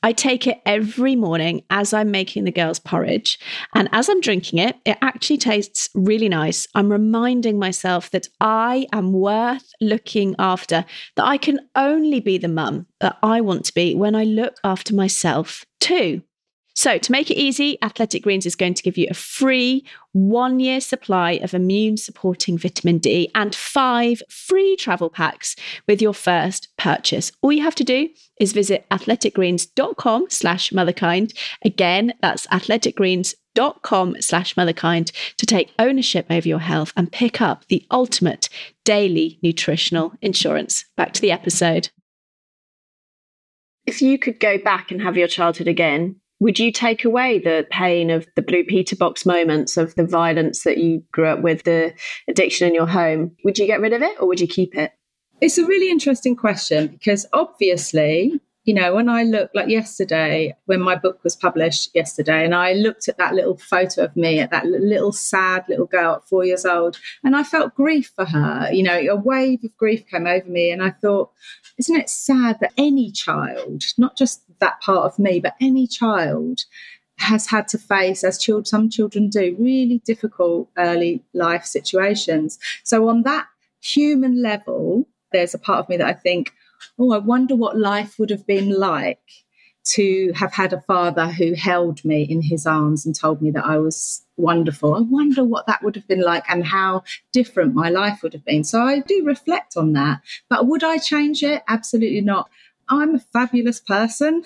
[0.04, 3.39] I take it every morning as I'm making the girls' porridge.
[3.76, 6.67] And as I'm drinking it, it actually tastes really nice.
[6.76, 10.84] I'm reminding myself that I am worth looking after,
[11.15, 14.56] that I can only be the mum that I want to be when I look
[14.65, 16.24] after myself too.
[16.82, 20.60] So, to make it easy, Athletic Greens is going to give you a free one
[20.60, 25.56] year supply of immune supporting vitamin D and five free travel packs
[25.88, 27.32] with your first purchase.
[27.44, 31.38] All you have to do is visit athleticgreens.com slash motherkind.
[31.63, 37.86] Again, that's athleticgreens.com slash motherkind to take ownership over your health and pick up the
[37.91, 38.50] ultimate
[38.86, 40.86] daily nutritional insurance.
[40.98, 41.89] Back to the episode.
[43.86, 47.67] If you could go back and have your childhood again, would you take away the
[47.69, 51.63] pain of the blue Peter box moments of the violence that you grew up with,
[51.63, 51.93] the
[52.27, 53.38] addiction in your home?
[53.43, 54.91] Would you get rid of it or would you keep it?
[55.39, 60.82] It's a really interesting question because obviously, you know, when I look like yesterday, when
[60.82, 64.49] my book was published yesterday, and I looked at that little photo of me, at
[64.49, 68.69] that little sad little girl at four years old, and I felt grief for her.
[68.71, 71.32] You know, a wave of grief came over me, and I thought,
[71.77, 76.62] isn't it sad that any child, not just that part of me, but any child
[77.17, 82.58] has had to face, as children, some children do, really difficult early life situations.
[82.84, 83.47] So, on that
[83.82, 86.54] human level, there's a part of me that I think,
[86.97, 89.19] oh, I wonder what life would have been like
[89.84, 93.65] to have had a father who held me in his arms and told me that
[93.65, 94.93] I was wonderful.
[94.95, 98.45] I wonder what that would have been like and how different my life would have
[98.45, 98.63] been.
[98.63, 100.21] So I do reflect on that.
[100.50, 101.63] But would I change it?
[101.67, 102.50] Absolutely not.
[102.91, 104.43] I'm a fabulous person.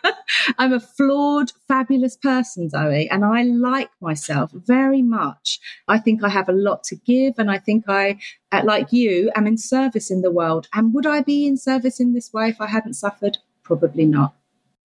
[0.58, 5.60] I'm a flawed, fabulous person, Zoe, and I like myself very much.
[5.86, 8.18] I think I have a lot to give, and I think I,
[8.50, 10.68] uh, like you, am in service in the world.
[10.72, 13.36] And would I be in service in this way if I hadn't suffered?
[13.62, 14.34] Probably not.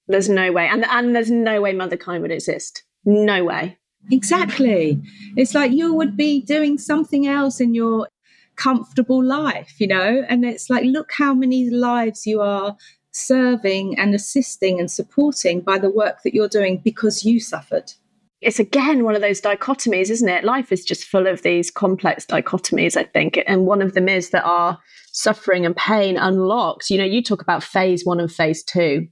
[0.08, 0.68] There's no way.
[0.68, 2.84] And, and there's no way motherkind would exist.
[3.06, 3.78] No way.
[4.12, 5.02] Exactly.
[5.36, 8.08] It's like you would be doing something else in your
[8.58, 10.26] comfortable life, you know?
[10.28, 12.76] And it's like, look how many lives you are
[13.12, 17.94] serving and assisting and supporting by the work that you're doing because you suffered.
[18.42, 20.44] It's again one of those dichotomies, isn't it?
[20.44, 23.40] Life is just full of these complex dichotomies, I think.
[23.48, 24.78] And one of them is that our
[25.12, 26.92] suffering and pain unlocks.
[26.92, 29.08] You know, you talk about phase one and phase two.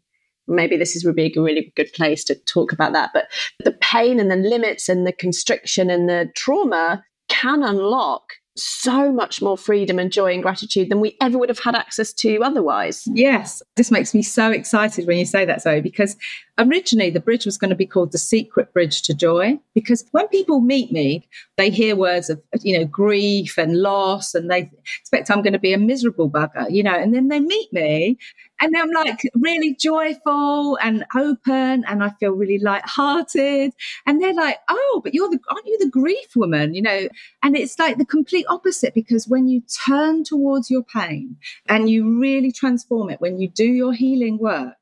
[0.47, 3.09] Maybe this is would be a really good place to talk about that.
[3.13, 3.25] But
[3.63, 9.41] the pain and the limits and the constriction and the trauma can unlock so much
[9.41, 13.03] more freedom and joy and gratitude than we ever would have had access to otherwise.
[13.13, 16.15] Yes, this makes me so excited when you say that, Zoe, because
[16.57, 19.59] originally the bridge was going to be called the secret bridge to joy.
[19.73, 24.49] Because when people meet me, they hear words of, you know, grief and loss, and
[24.49, 27.73] they expect I'm going to be a miserable bugger, you know, and then they meet
[27.73, 28.17] me
[28.61, 33.73] and I'm like really joyful and open, and I feel really light-hearted.
[34.05, 37.07] And they're like, "Oh, but you're the aren't you the grief woman?" You know,
[37.43, 41.37] and it's like the complete opposite because when you turn towards your pain
[41.67, 44.75] and you really transform it, when you do your healing work,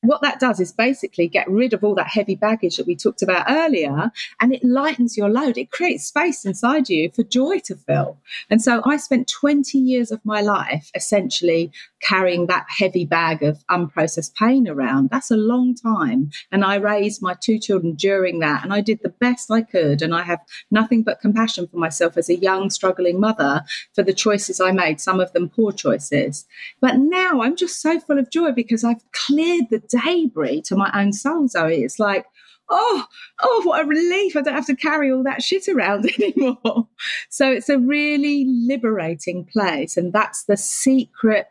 [0.00, 3.22] What that does is basically get rid of all that heavy baggage that we talked
[3.22, 5.58] about earlier and it lightens your load.
[5.58, 8.18] It creates space inside you for joy to fill.
[8.48, 13.64] And so I spent 20 years of my life essentially carrying that heavy bag of
[13.70, 15.10] unprocessed pain around.
[15.10, 16.30] That's a long time.
[16.50, 20.02] And I raised my two children during that and I did the best I could.
[20.02, 20.40] And I have
[20.70, 23.62] nothing but compassion for myself as a young, struggling mother
[23.94, 26.46] for the choices I made, some of them poor choices.
[26.80, 30.90] But now I'm just so full of joy because I've cleared the debris to my
[30.94, 31.82] own soul, Zoe.
[31.82, 32.26] It's like,
[32.70, 33.04] oh,
[33.42, 34.36] oh, what a relief.
[34.36, 36.88] I don't have to carry all that shit around anymore.
[37.28, 39.96] So it's a really liberating place.
[39.96, 41.48] And that's the secret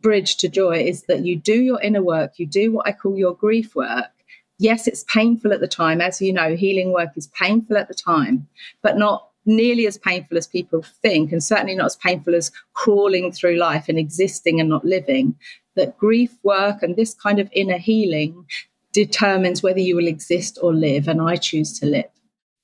[0.00, 3.16] bridge to joy is that you do your inner work, you do what I call
[3.16, 4.10] your grief work.
[4.58, 6.00] Yes, it's painful at the time.
[6.00, 8.46] As you know, healing work is painful at the time,
[8.82, 13.32] but not nearly as painful as people think, and certainly not as painful as crawling
[13.32, 15.34] through life and existing and not living.
[15.76, 18.46] That grief work and this kind of inner healing
[18.92, 22.10] determines whether you will exist or live, and I choose to live.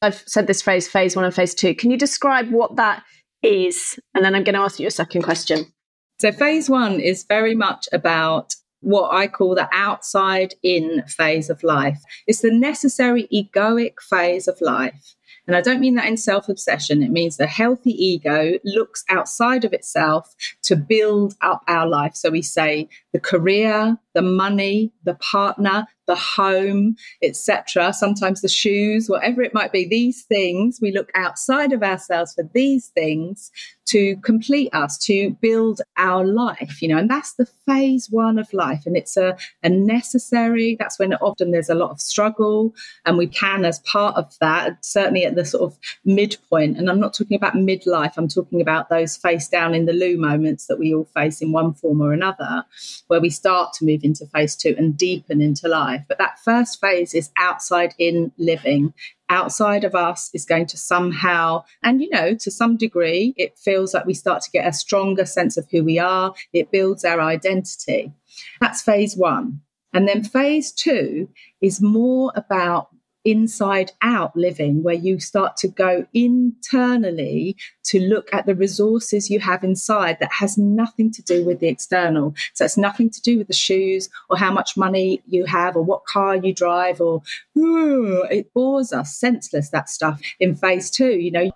[0.01, 1.75] I've said this phrase, phase one and phase two.
[1.75, 3.05] Can you describe what that
[3.43, 3.99] is?
[4.15, 5.73] And then I'm going to ask you a second question.
[6.19, 11.63] So, phase one is very much about what I call the outside in phase of
[11.63, 12.03] life.
[12.27, 15.15] It's the necessary egoic phase of life
[15.47, 17.03] and I don't mean that in self obsession.
[17.03, 22.15] It means the healthy ego looks outside of itself to build up our life.
[22.15, 27.93] So we say the career, the money, the partner, the home, etc.
[27.93, 29.87] Sometimes the shoes, whatever it might be.
[29.87, 33.51] These things, we look outside of ourselves for these things
[33.87, 38.53] to complete us, to build our life, you know, and that's the phase one of
[38.53, 38.83] life.
[38.87, 42.75] And it's a, a necessary, that's when often there's a lot of struggle.
[43.05, 47.01] And we can, as part of that, certainly at the sort of midpoint, and I'm
[47.01, 50.79] not talking about midlife, I'm talking about those face down in the loo moments that
[50.79, 52.65] we all face in one form or another,
[53.13, 56.03] where we start to move into phase two and deepen into life.
[56.09, 58.95] But that first phase is outside in living.
[59.29, 63.93] Outside of us is going to somehow, and you know, to some degree, it feels
[63.93, 66.33] like we start to get a stronger sense of who we are.
[66.55, 68.15] It builds our identity.
[68.63, 69.61] That's phase one.
[69.93, 71.29] And then phase two
[71.61, 72.89] is more about
[73.25, 79.41] inside out living where you start to go internally to look at the resources you
[79.41, 82.35] have inside that has nothing to do with the external.
[82.55, 85.83] So it's nothing to do with the shoes or how much money you have or
[85.83, 87.23] what car you drive or
[87.55, 91.51] it bores us senseless that stuff in phase two you know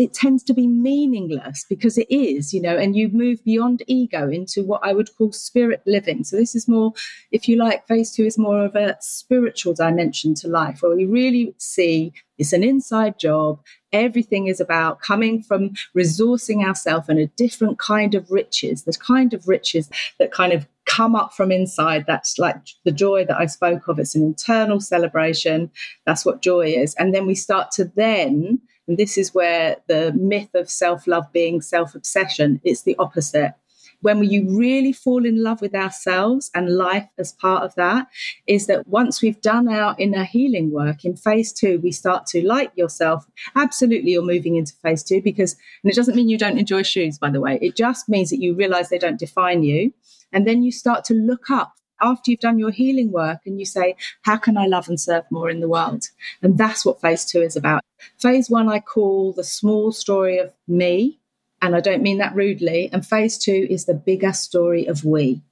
[0.00, 4.30] it tends to be meaningless because it is, you know, and you move beyond ego
[4.30, 6.24] into what I would call spirit living.
[6.24, 6.94] So this is more,
[7.32, 11.04] if you like, phase two is more of a spiritual dimension to life where we
[11.04, 13.60] really see it's an inside job.
[13.92, 19.34] Everything is about coming from resourcing ourselves and a different kind of riches, the kind
[19.34, 22.06] of riches that kind of come up from inside.
[22.06, 23.98] That's like the joy that I spoke of.
[23.98, 25.70] It's an internal celebration.
[26.06, 26.94] That's what joy is.
[26.94, 28.60] And then we start to then
[28.90, 33.54] and this is where the myth of self love being self obsession, it's the opposite.
[34.00, 38.08] When you really fall in love with ourselves and life as part of that,
[38.48, 42.44] is that once we've done our inner healing work in phase two, we start to
[42.44, 43.26] like yourself.
[43.54, 45.52] Absolutely, you're moving into phase two because,
[45.84, 47.60] and it doesn't mean you don't enjoy shoes, by the way.
[47.62, 49.94] It just means that you realize they don't define you.
[50.32, 53.66] And then you start to look up after you've done your healing work and you
[53.66, 56.04] say, How can I love and serve more in the world?
[56.42, 57.82] And that's what phase two is about.
[58.18, 61.20] Phase one, I call the small story of me,
[61.62, 62.90] and I don't mean that rudely.
[62.92, 65.42] And phase two is the bigger story of we.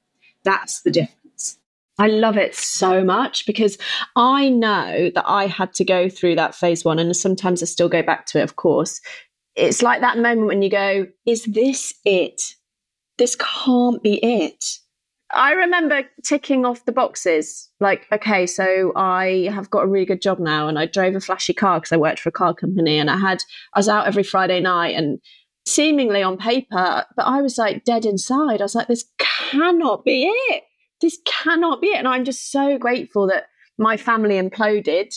[0.45, 1.59] That's the difference.
[1.99, 3.77] I love it so much because
[4.15, 7.89] I know that I had to go through that phase one, and sometimes I still
[7.89, 9.01] go back to it, of course.
[9.57, 12.55] It's like that moment when you go, Is this it?
[13.19, 14.79] This can't be it.
[15.31, 20.23] I remember ticking off the boxes like, okay, so I have got a really good
[20.23, 22.99] job now and I drove a flashy car because I worked for a car company
[22.99, 23.43] and I had,
[23.75, 25.19] I was out every Friday night and
[25.67, 28.61] seemingly on paper, but I was like dead inside.
[28.61, 30.63] I was like, this cannot be it.
[31.03, 31.99] This cannot be it.
[31.99, 35.15] And I'm just so grateful that my family imploded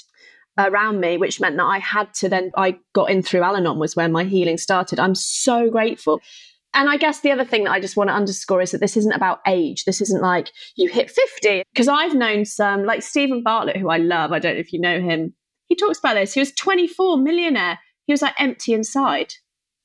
[0.58, 3.80] around me, which meant that I had to then, I got in through Al Anon
[3.80, 5.00] was where my healing started.
[5.00, 6.20] I'm so grateful
[6.74, 8.96] and I guess the other thing that I just want to underscore is that this
[8.96, 9.84] isn't about age.
[9.84, 11.64] This isn't like you hit 50.
[11.74, 14.32] Because I've known some, like Steven Bartlett, who I love.
[14.32, 15.34] I don't know if you know him.
[15.68, 16.34] He talks about this.
[16.34, 17.80] He was 24, millionaire.
[18.08, 19.34] He was like empty inside.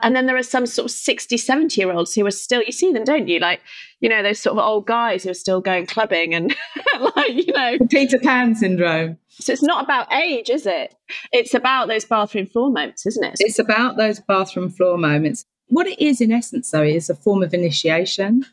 [0.01, 2.72] And then there are some sort of 60, 70 year olds who are still, you
[2.72, 3.41] see them, don't you?
[3.41, 3.62] Like,
[4.01, 6.55] you know, those sort of old guys who are still going clubbing and
[7.01, 7.78] like, you know.
[7.91, 9.16] Peter Pan syndrome.
[9.28, 10.95] So it's not about age, is it?
[11.32, 13.37] It's about those bathroom floor moments, isn't it?
[13.41, 17.42] It's about those bathroom floor moments what it is in essence though is a form
[17.42, 18.44] of initiation.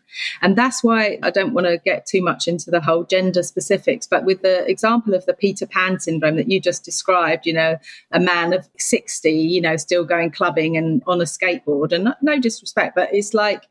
[0.42, 4.06] And that's why i don't want to get too much into the whole gender specifics
[4.06, 7.78] but with the example of the peter pan syndrome that you just described you know
[8.12, 12.40] a man of 60 you know still going clubbing and on a skateboard and no
[12.40, 13.64] disrespect but it's like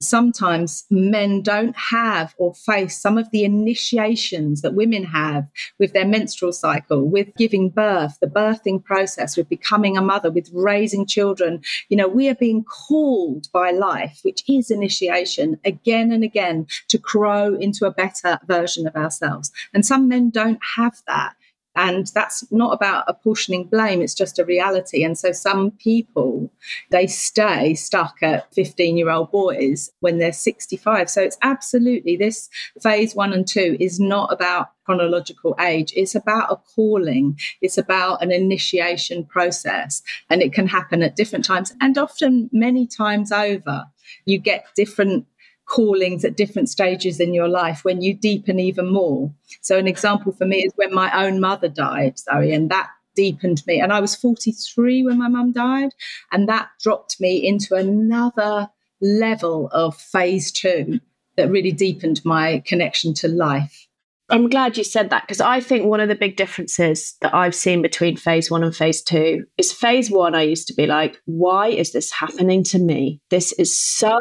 [0.00, 6.06] sometimes men don't have or face some of the initiations that women have with their
[6.06, 11.62] menstrual cycle, with giving birth, the birthing process, with becoming a mother, with raising children.
[11.88, 16.98] You know, we are being called by life, which is initiation, again and again to
[16.98, 19.50] grow into a better version of ourselves.
[19.72, 21.34] And some men don't have that.
[21.76, 25.04] And that's not about apportioning blame, it's just a reality.
[25.04, 26.50] And so some people,
[26.90, 31.10] they stay stuck at 15 year old boys when they're 65.
[31.10, 32.48] So it's absolutely this
[32.82, 35.92] phase one and two is not about chronological age.
[35.96, 40.02] It's about a calling, it's about an initiation process.
[40.30, 43.84] And it can happen at different times and often many times over.
[44.24, 45.26] You get different
[45.66, 49.32] callings at different stages in your life when you deepen even more.
[49.60, 53.66] So, an example for me is when my own mother died, Zoe, and that deepened
[53.66, 53.80] me.
[53.80, 55.90] And I was 43 when my mum died,
[56.32, 61.00] and that dropped me into another level of phase two
[61.36, 63.85] that really deepened my connection to life.
[64.28, 67.54] I'm glad you said that because I think one of the big differences that I've
[67.54, 71.16] seen between phase one and phase two is phase one, I used to be like,
[71.26, 73.20] why is this happening to me?
[73.30, 74.18] This is so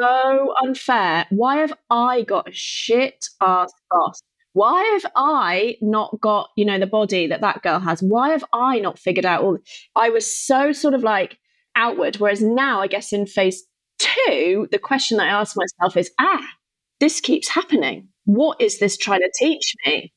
[0.64, 1.26] unfair.
[1.32, 4.22] Why have I got a shit ass boss?
[4.53, 8.01] Why have I not got, you know, the body that that girl has?
[8.01, 9.58] Why have I not figured out all?
[9.95, 11.39] I was so sort of like
[11.76, 12.18] outward.
[12.18, 13.64] Whereas now, I guess in phase
[13.97, 16.45] two, the question that I ask myself is, ah,
[16.99, 20.11] this keeps happening what is this trying to teach me?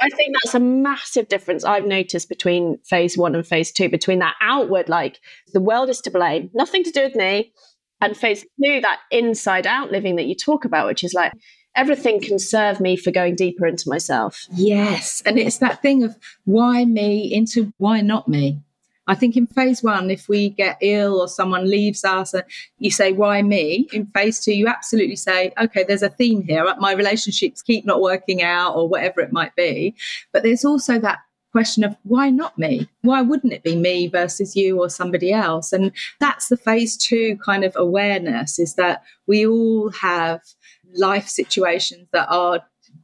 [0.00, 4.20] I think that's a massive difference I've noticed between phase one and phase two, between
[4.20, 5.18] that outward, like
[5.52, 7.52] the world is to blame, nothing to do with me,
[8.00, 11.32] and phase two, that inside out living that you talk about, which is like
[11.74, 14.46] everything can serve me for going deeper into myself.
[14.52, 15.22] Yes.
[15.26, 18.60] And it's that thing of why me into why not me?
[19.08, 22.34] I think in phase one, if we get ill or someone leaves us,
[22.78, 23.88] you say, why me?
[23.92, 26.66] In phase two, you absolutely say, okay, there's a theme here.
[26.78, 29.96] My relationships keep not working out or whatever it might be.
[30.32, 31.18] But there's also that
[31.52, 32.86] question of why not me?
[33.00, 35.72] Why wouldn't it be me versus you or somebody else?
[35.72, 40.42] And that's the phase two kind of awareness is that we all have
[40.94, 42.60] life situations that are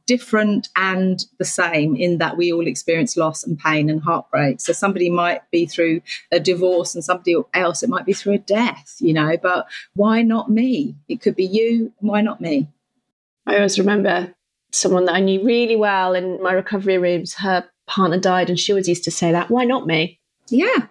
[0.07, 4.61] different and the same in that we all experience loss and pain and heartbreak.
[4.61, 6.01] So somebody might be through
[6.31, 10.21] a divorce and somebody else, it might be through a death, you know, but why
[10.21, 10.95] not me?
[11.07, 11.91] It could be you.
[11.99, 12.67] Why not me?
[13.47, 14.33] I always remember
[14.71, 17.35] someone that I knew really well in my recovery rooms.
[17.35, 20.19] Her partner died, and she always used to say that, why not me?
[20.49, 20.87] Yeah.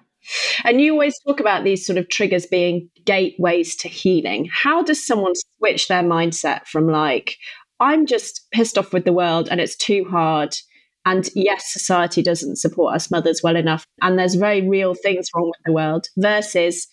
[0.64, 4.48] And you always talk about these sort of triggers being gateways to healing.
[4.50, 7.36] How does someone switch their mindset from like,
[7.80, 10.56] I'm just pissed off with the world and it's too hard.
[11.06, 13.84] And yes, society doesn't support us mothers well enough.
[14.00, 16.86] And there's very real things wrong with the world versus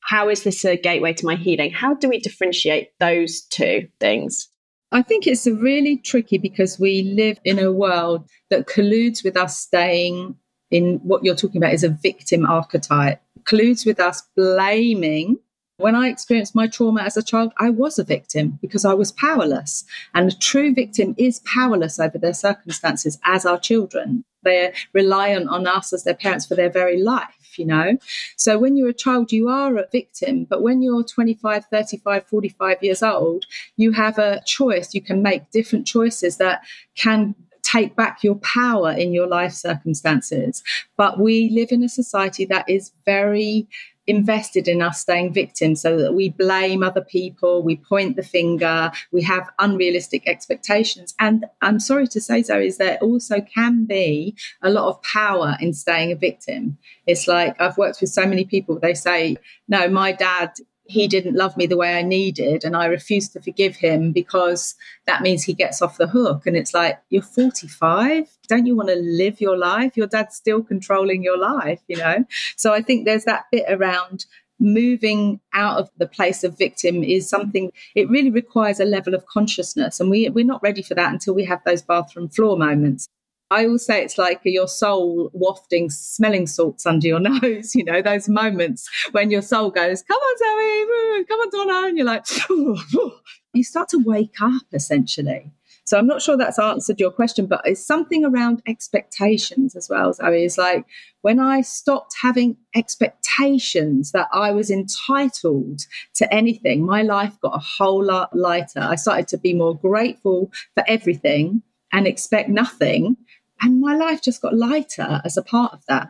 [0.00, 1.70] how is this a gateway to my healing?
[1.70, 4.48] How do we differentiate those two things?
[4.92, 9.58] I think it's really tricky because we live in a world that colludes with us
[9.58, 10.36] staying
[10.70, 15.38] in what you're talking about is a victim archetype, colludes with us blaming
[15.76, 19.10] when I experienced my trauma as a child, I was a victim because I was
[19.12, 19.84] powerless.
[20.14, 24.24] And a true victim is powerless over their circumstances, as are children.
[24.44, 27.96] They're reliant on us as their parents for their very life, you know?
[28.36, 30.44] So when you're a child, you are a victim.
[30.44, 33.46] But when you're 25, 35, 45 years old,
[33.76, 34.94] you have a choice.
[34.94, 36.62] You can make different choices that
[36.94, 40.62] can take back your power in your life circumstances.
[40.96, 43.66] But we live in a society that is very
[44.06, 48.90] invested in us staying victims so that we blame other people, we point the finger,
[49.12, 51.14] we have unrealistic expectations.
[51.18, 55.56] And I'm sorry to say, Zoe, is there also can be a lot of power
[55.60, 56.78] in staying a victim.
[57.06, 59.36] It's like I've worked with so many people, they say,
[59.68, 60.52] no, my dad
[60.86, 64.74] he didn't love me the way I needed, and I refused to forgive him because
[65.06, 66.46] that means he gets off the hook.
[66.46, 68.28] And it's like, you're 45.
[68.48, 69.96] Don't you want to live your life?
[69.96, 72.24] Your dad's still controlling your life, you know?
[72.56, 74.26] So I think there's that bit around
[74.60, 79.26] moving out of the place of victim is something it really requires a level of
[79.26, 83.08] consciousness and we, we're not ready for that until we have those bathroom floor moments
[83.54, 88.02] I always say it's like your soul wafting smelling salts under your nose, you know,
[88.02, 91.88] those moments when your soul goes, come on, Zoe, mm, come on, Donna.
[91.88, 92.26] And you're like,
[93.54, 95.52] you start to wake up essentially.
[95.86, 100.14] So I'm not sure that's answered your question, but it's something around expectations as well.
[100.14, 100.86] So it's like
[101.20, 105.82] when I stopped having expectations that I was entitled
[106.14, 108.80] to anything, my life got a whole lot lighter.
[108.80, 113.16] I started to be more grateful for everything and expect nothing.
[113.60, 116.08] And my life just got lighter as a part of that.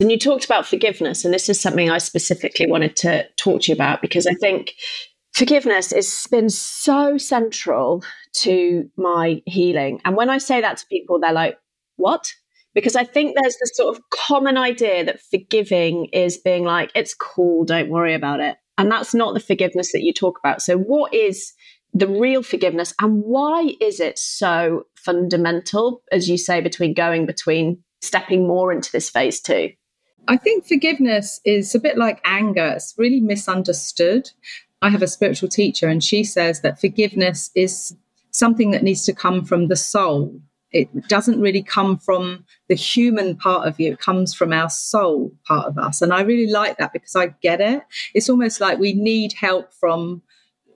[0.00, 3.72] And you talked about forgiveness, and this is something I specifically wanted to talk to
[3.72, 4.74] you about because I think
[5.32, 8.04] forgiveness has been so central
[8.34, 10.00] to my healing.
[10.04, 11.58] And when I say that to people, they're like,
[11.96, 12.32] what?
[12.74, 17.14] Because I think there's this sort of common idea that forgiving is being like, it's
[17.14, 18.56] cool, don't worry about it.
[18.76, 20.62] And that's not the forgiveness that you talk about.
[20.62, 21.52] So, what is
[21.94, 27.82] the real forgiveness and why is it so fundamental, as you say, between going between
[28.00, 29.72] stepping more into this phase two?
[30.28, 32.74] I think forgiveness is a bit like anger.
[32.76, 34.30] It's really misunderstood.
[34.82, 37.96] I have a spiritual teacher, and she says that forgiveness is
[38.30, 40.38] something that needs to come from the soul.
[40.70, 45.32] It doesn't really come from the human part of you, it comes from our soul
[45.46, 46.02] part of us.
[46.02, 47.82] And I really like that because I get it.
[48.14, 50.20] It's almost like we need help from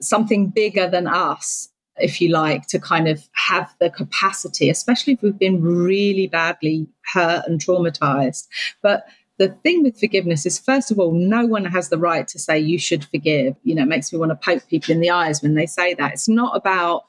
[0.02, 5.22] something bigger than us if you like, to kind of have the capacity, especially if
[5.22, 8.48] we've been really badly hurt and traumatized.
[8.82, 9.04] But
[9.38, 12.58] the thing with forgiveness is, first of all, no one has the right to say
[12.58, 13.56] you should forgive.
[13.62, 15.92] You know, it makes me want to poke people in the eyes when they say
[15.94, 16.12] that.
[16.12, 17.04] It's not about,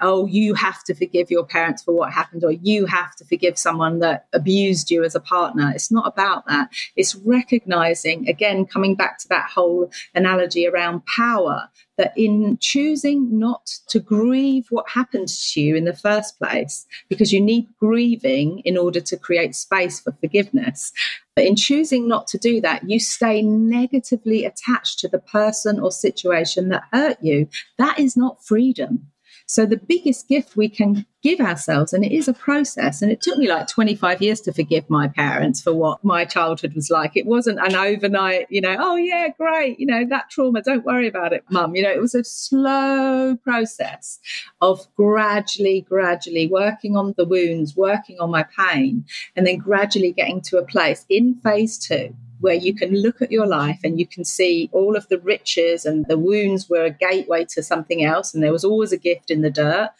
[0.00, 3.58] oh, you have to forgive your parents for what happened, or you have to forgive
[3.58, 5.72] someone that abused you as a partner.
[5.74, 6.70] It's not about that.
[6.94, 11.68] It's recognizing, again, coming back to that whole analogy around power,
[11.98, 17.32] that in choosing not to grieve what happened to you in the first place, because
[17.32, 20.92] you need grieving in order to create space for forgiveness.
[21.36, 25.92] But in choosing not to do that, you stay negatively attached to the person or
[25.92, 27.48] situation that hurt you.
[27.76, 29.08] That is not freedom.
[29.50, 33.22] So, the biggest gift we can give ourselves, and it is a process, and it
[33.22, 37.16] took me like 25 years to forgive my parents for what my childhood was like.
[37.16, 41.08] It wasn't an overnight, you know, oh, yeah, great, you know, that trauma, don't worry
[41.08, 41.74] about it, mum.
[41.74, 44.20] You know, it was a slow process
[44.60, 50.42] of gradually, gradually working on the wounds, working on my pain, and then gradually getting
[50.42, 54.06] to a place in phase two where you can look at your life and you
[54.06, 58.34] can see all of the riches and the wounds were a gateway to something else.
[58.34, 59.90] And there was always a gift in the dirt.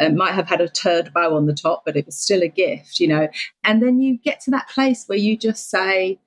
[0.00, 2.48] It might have had a turd bow on the top, but it was still a
[2.48, 3.28] gift, you know.
[3.62, 6.18] And then you get to that place where you just say,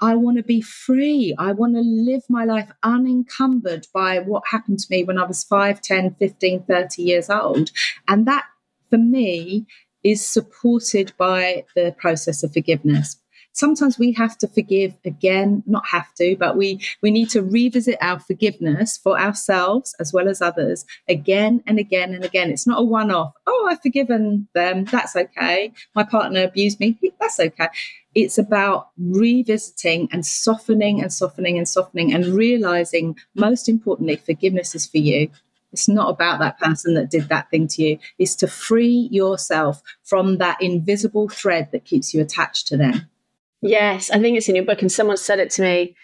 [0.00, 1.34] I want to be free.
[1.38, 5.44] I want to live my life unencumbered by what happened to me when I was
[5.44, 7.70] 5, 10, 15, 30 years old.
[8.06, 8.44] And that,
[8.90, 9.66] for me,
[10.02, 13.16] is supported by the process of forgiveness
[13.56, 17.96] sometimes we have to forgive again, not have to, but we, we need to revisit
[18.02, 22.50] our forgiveness for ourselves as well as others again and again and again.
[22.50, 23.32] It's not a one off.
[23.46, 24.84] Oh, I've forgiven them.
[24.84, 25.72] That's okay.
[25.94, 26.98] My partner abused me.
[27.18, 27.68] That's okay.
[28.14, 34.86] It's about revisiting and softening and softening and softening and realizing, most importantly, forgiveness is
[34.86, 35.30] for you.
[35.72, 37.98] It's not about that person that did that thing to you.
[38.18, 43.08] It's to free yourself from that invisible thread that keeps you attached to them.
[43.62, 45.96] Yes, I think it's in your book, and someone said it to me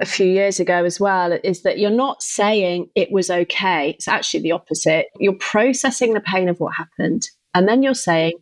[0.00, 3.90] a few years ago as well is that you're not saying it was okay.
[3.90, 5.06] It's actually the opposite.
[5.18, 7.22] You're processing the pain of what happened.
[7.54, 8.32] And then you're saying,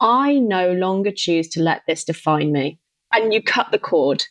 [0.00, 2.78] I no longer choose to let this define me.
[3.12, 4.24] And you cut the cord.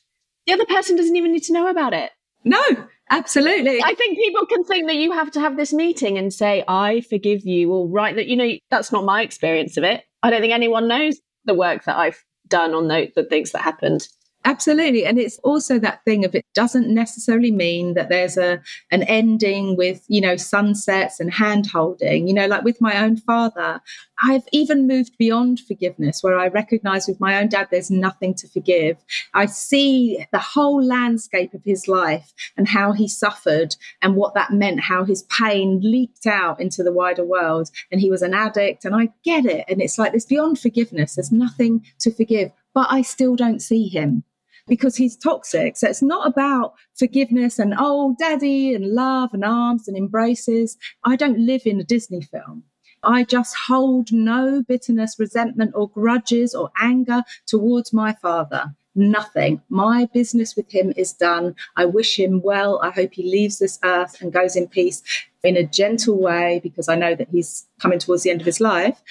[0.45, 2.11] The other person doesn't even need to know about it.
[2.43, 2.61] No,
[3.09, 3.81] absolutely.
[3.83, 7.01] I think people can think that you have to have this meeting and say, I
[7.01, 10.03] forgive you, or right that, you know, that's not my experience of it.
[10.23, 13.61] I don't think anyone knows the work that I've done on the, the things that
[13.61, 14.07] happened.
[14.45, 15.05] Absolutely.
[15.05, 19.75] And it's also that thing of it doesn't necessarily mean that there's a an ending
[19.75, 22.25] with, you know, sunsets and hand holding.
[22.27, 23.81] You know, like with my own father,
[24.23, 28.47] I've even moved beyond forgiveness where I recognize with my own dad there's nothing to
[28.47, 28.97] forgive.
[29.33, 34.53] I see the whole landscape of his life and how he suffered and what that
[34.53, 37.69] meant, how his pain leaked out into the wider world.
[37.91, 39.65] And he was an addict, and I get it.
[39.67, 41.15] And it's like this beyond forgiveness.
[41.15, 44.23] There's nothing to forgive but I still don't see him
[44.69, 45.75] because he's toxic.
[45.75, 50.77] So it's not about forgiveness and, oh, daddy and love and arms and embraces.
[51.03, 52.63] I don't live in a Disney film.
[53.03, 58.75] I just hold no bitterness, resentment, or grudges or anger towards my father.
[58.95, 59.61] Nothing.
[59.69, 61.55] My business with him is done.
[61.77, 62.79] I wish him well.
[62.83, 65.01] I hope he leaves this earth and goes in peace
[65.43, 68.59] in a gentle way because I know that he's coming towards the end of his
[68.59, 69.01] life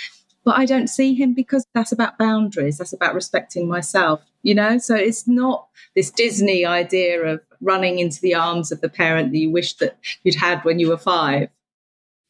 [0.48, 2.78] but I don't see him because that's about boundaries.
[2.78, 4.78] That's about respecting myself, you know?
[4.78, 9.38] So it's not this Disney idea of running into the arms of the parent that
[9.38, 11.50] you wish that you'd had when you were five.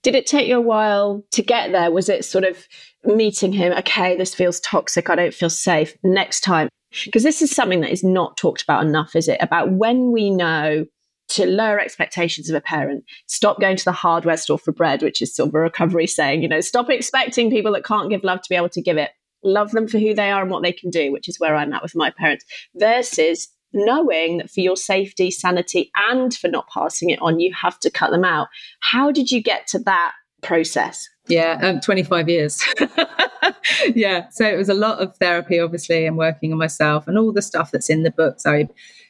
[0.03, 1.93] Did it take you a while to get there?
[1.93, 2.67] Was it sort of
[3.05, 6.69] meeting him, okay, this feels toxic, I don't feel safe, next time?
[7.05, 9.39] Because this is something that is not talked about enough, is it?
[9.41, 10.87] About when we know
[11.29, 15.21] to lower expectations of a parent, stop going to the hardware store for bread, which
[15.21, 18.41] is sort of a recovery saying, you know, stop expecting people that can't give love
[18.43, 19.11] to be able to give it.
[19.45, 21.73] Love them for who they are and what they can do, which is where I'm
[21.73, 27.11] at with my parents, versus knowing that for your safety, sanity, and for not passing
[27.11, 28.49] it on, you have to cut them out.
[28.81, 30.13] How did you get to that
[30.43, 31.09] process?
[31.29, 32.65] Yeah, um, 25 years.
[33.95, 37.33] yeah, so it was a lot of therapy, obviously, and working on myself and all
[37.33, 38.41] the stuff that's in the book.
[38.41, 38.67] So,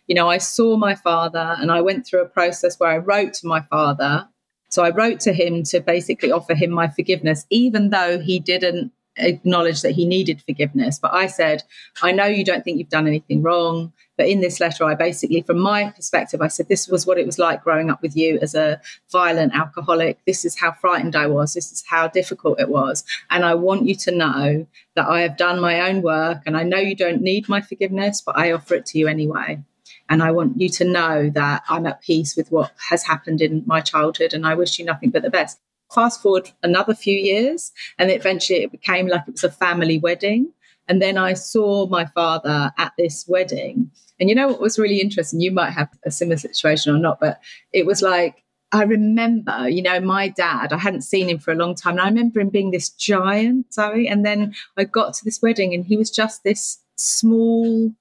[0.08, 3.34] you know, I saw my father and I went through a process where I wrote
[3.34, 4.26] to my father.
[4.70, 8.92] So I wrote to him to basically offer him my forgiveness, even though he didn't
[9.16, 10.98] acknowledge that he needed forgiveness.
[10.98, 11.62] But I said,
[12.02, 13.92] I know you don't think you've done anything wrong.
[14.16, 17.26] But in this letter, I basically, from my perspective, I said, this was what it
[17.26, 18.80] was like growing up with you as a
[19.12, 20.18] violent alcoholic.
[20.26, 21.54] This is how frightened I was.
[21.54, 23.04] This is how difficult it was.
[23.30, 26.64] And I want you to know that I have done my own work and I
[26.64, 29.60] know you don't need my forgiveness, but I offer it to you anyway.
[30.08, 33.62] And I want you to know that I'm at peace with what has happened in
[33.66, 35.58] my childhood and I wish you nothing but the best.
[35.94, 40.52] Fast forward another few years, and eventually it became like it was a family wedding.
[40.86, 43.90] And then I saw my father at this wedding.
[44.20, 45.40] And you know what was really interesting?
[45.40, 47.40] You might have a similar situation or not, but
[47.72, 51.56] it was like, I remember, you know, my dad, I hadn't seen him for a
[51.56, 51.92] long time.
[51.92, 54.08] And I remember him being this giant, Zoe.
[54.08, 57.92] And then I got to this wedding and he was just this small,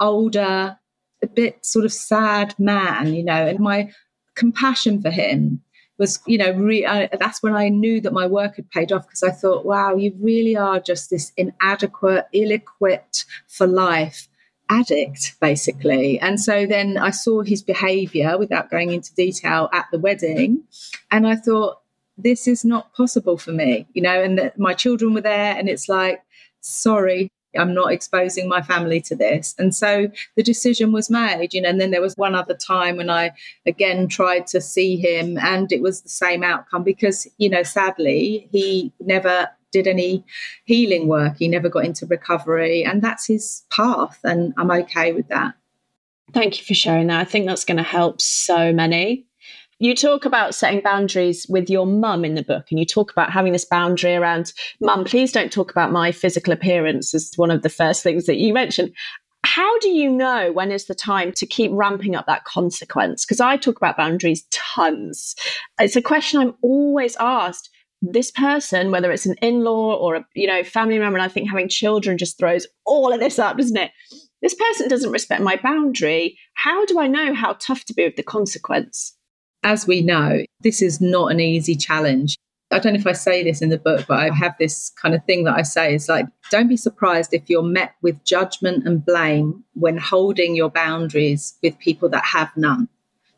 [0.00, 0.78] older,
[1.26, 3.92] a bit sort of sad man, you know, and my
[4.34, 5.62] compassion for him
[5.98, 9.06] was, you know, re- I, that's when I knew that my work had paid off
[9.06, 14.28] because I thought, wow, you really are just this inadequate, ill equipped for life
[14.68, 16.18] addict, basically.
[16.20, 20.64] And so then I saw his behavior without going into detail at the wedding.
[21.10, 21.78] And I thought,
[22.18, 25.54] this is not possible for me, you know, and that my children were there.
[25.56, 26.22] And it's like,
[26.60, 29.54] sorry, I'm not exposing my family to this.
[29.58, 32.96] And so the decision was made, you know, and then there was one other time
[32.96, 33.32] when I
[33.66, 38.48] again tried to see him and it was the same outcome because, you know, sadly,
[38.52, 40.24] he never did any
[40.64, 41.36] healing work.
[41.38, 45.54] He never got into recovery and that's his path and I'm okay with that.
[46.32, 47.20] Thank you for sharing that.
[47.20, 49.25] I think that's going to help so many.
[49.78, 53.30] You talk about setting boundaries with your mum in the book, and you talk about
[53.30, 57.62] having this boundary around, Mum, please don't talk about my physical appearance, as one of
[57.62, 58.94] the first things that you mentioned.
[59.44, 63.24] How do you know when is the time to keep ramping up that consequence?
[63.24, 65.36] Because I talk about boundaries tons.
[65.78, 67.70] It's a question I'm always asked.
[68.02, 71.48] This person, whether it's an in-law or a you know family member, and I think
[71.48, 73.90] having children just throws all of this up, doesn't it?
[74.42, 76.38] This person doesn't respect my boundary.
[76.54, 79.15] How do I know how tough to be with the consequence?
[79.66, 82.38] As we know, this is not an easy challenge.
[82.70, 85.12] I don't know if I say this in the book, but I have this kind
[85.12, 88.86] of thing that I say is like, don't be surprised if you're met with judgment
[88.86, 92.88] and blame when holding your boundaries with people that have none.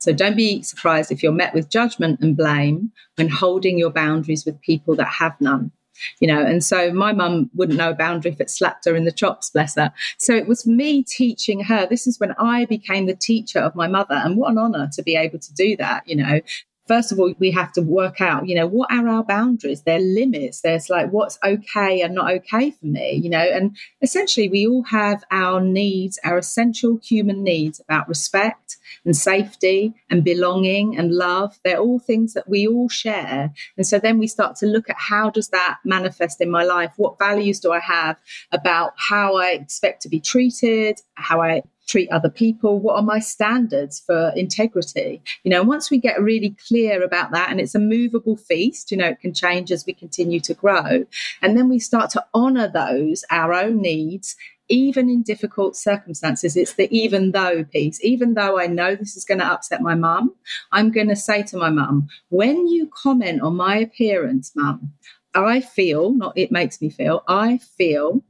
[0.00, 4.44] So don't be surprised if you're met with judgment and blame when holding your boundaries
[4.44, 5.72] with people that have none
[6.20, 9.04] you know and so my mum wouldn't know a boundary if it slapped her in
[9.04, 9.92] the chops bless her.
[10.18, 11.86] So it was me teaching her.
[11.86, 15.02] This is when i became the teacher of my mother and what an honor to
[15.02, 16.40] be able to do that you know
[16.88, 19.82] first of all, we have to work out, you know, what are our boundaries?
[19.82, 20.62] Their limits.
[20.62, 24.82] There's like what's okay and not okay for me, you know, and essentially we all
[24.84, 31.58] have our needs, our essential human needs about respect and safety and belonging and love.
[31.62, 33.52] They're all things that we all share.
[33.76, 36.92] And so then we start to look at how does that manifest in my life?
[36.96, 38.18] What values do I have
[38.50, 42.78] about how I expect to be treated, how I treat other people?
[42.78, 45.22] What are my standards for integrity?
[45.42, 48.96] You know, once we get really clear about that, and it's a movable feast, you
[48.96, 51.06] know, it can change as we continue to grow.
[51.42, 54.36] And then we start to honor those, our own needs,
[54.68, 58.04] even in difficult circumstances, it's the even though piece.
[58.04, 60.34] Even though I know this is going to upset my mum,
[60.72, 64.92] I'm going to say to my mum, when you comment on my appearance, mum,
[65.34, 68.22] I feel, not it makes me feel, I feel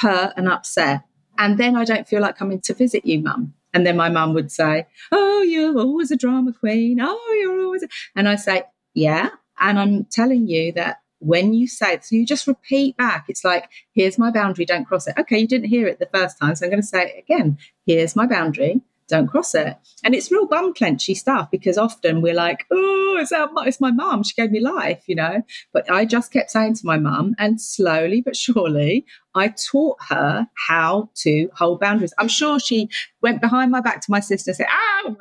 [0.00, 1.04] hurt and upset.
[1.38, 3.54] And then I don't feel like coming to visit you, mum.
[3.72, 6.98] And then my mum would say, Oh, you're always a drama queen.
[7.00, 7.84] Oh, you're always.
[8.16, 8.64] And I say,
[8.94, 9.30] Yeah.
[9.60, 13.24] And I'm telling you that when you say it, so you just repeat back.
[13.28, 15.14] It's like, here's my boundary, don't cross it.
[15.18, 17.58] Okay, you didn't hear it the first time, so I'm going to say it again.
[17.86, 19.76] Here's my boundary, don't cross it.
[20.04, 23.90] And it's real bum clenchy stuff because often we're like, oh, it's, our, it's my
[23.90, 24.22] mum.
[24.22, 25.42] She gave me life, you know.
[25.72, 30.46] But I just kept saying to my mum, and slowly but surely, I taught her
[30.68, 32.14] how to hold boundaries.
[32.18, 32.88] I'm sure she
[33.22, 35.16] went behind my back to my sister and said, oh,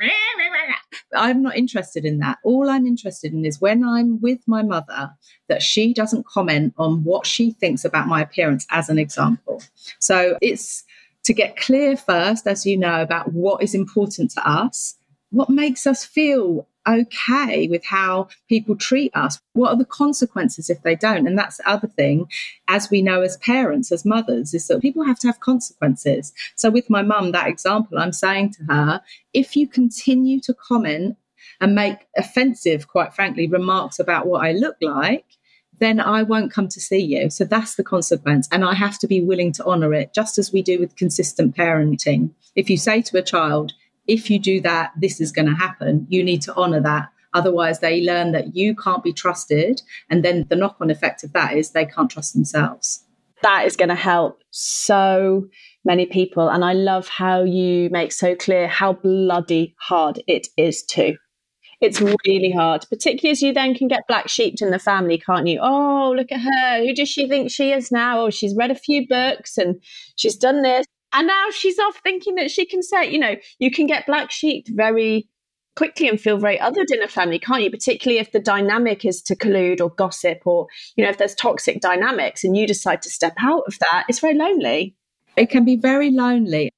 [1.15, 2.37] I'm not interested in that.
[2.43, 5.11] All I'm interested in is when I'm with my mother,
[5.47, 9.61] that she doesn't comment on what she thinks about my appearance, as an example.
[9.99, 10.83] So it's
[11.27, 14.95] to get clear first, as you know, about what is important to us,
[15.29, 19.41] what makes us feel okay with how people treat us.
[19.51, 21.27] What are the consequences if they don't?
[21.27, 22.29] And that's the other thing,
[22.69, 26.31] as we know as parents, as mothers, is that people have to have consequences.
[26.55, 29.01] So with my mum, that example, I'm saying to her,
[29.33, 31.17] if you continue to comment
[31.59, 35.25] and make offensive, quite frankly, remarks about what I look like,
[35.79, 37.29] then I won't come to see you.
[37.29, 38.47] So that's the consequence.
[38.51, 41.55] And I have to be willing to honor it, just as we do with consistent
[41.55, 42.31] parenting.
[42.55, 43.73] If you say to a child,
[44.07, 47.09] if you do that, this is going to happen, you need to honor that.
[47.33, 49.81] Otherwise, they learn that you can't be trusted.
[50.09, 53.03] And then the knock on effect of that is they can't trust themselves.
[53.43, 55.47] That is going to help so
[55.85, 56.49] many people.
[56.49, 61.17] And I love how you make so clear how bloody hard it is to
[61.79, 65.47] it's really hard, particularly as you then can get black sheep in the family, can't
[65.47, 65.59] you?
[65.61, 66.85] Oh, look at her.
[66.85, 68.21] Who does she think she is now?
[68.21, 69.81] Oh, she's read a few books and
[70.15, 70.85] she's done this.
[71.13, 74.31] And now she's off thinking that she can say, you know, you can get black
[74.31, 75.29] sheep very
[75.75, 77.69] quickly and feel very othered in a family, can't you?
[77.69, 81.79] Particularly if the dynamic is to collude or gossip or, you know, if there's toxic
[81.79, 84.95] dynamics and you decide to step out of that, it's very lonely.
[85.37, 86.71] It can be very lonely.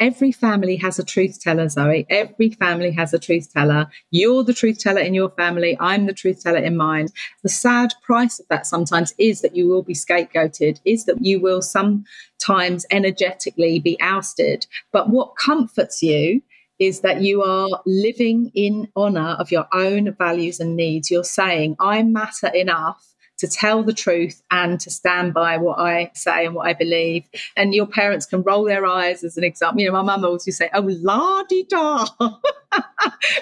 [0.00, 2.06] Every family has a truth teller, Zoe.
[2.10, 3.88] Every family has a truth teller.
[4.10, 5.76] You're the truth teller in your family.
[5.80, 7.08] I'm the truth teller in mine.
[7.42, 11.40] The sad price of that sometimes is that you will be scapegoated, is that you
[11.40, 14.66] will sometimes energetically be ousted.
[14.92, 16.42] But what comforts you
[16.78, 21.10] is that you are living in honor of your own values and needs.
[21.10, 26.10] You're saying, I matter enough to tell the truth and to stand by what I
[26.14, 27.24] say and what I believe.
[27.56, 29.80] And your parents can roll their eyes as an example.
[29.80, 32.06] You know, my mum always used to say, oh, la di da.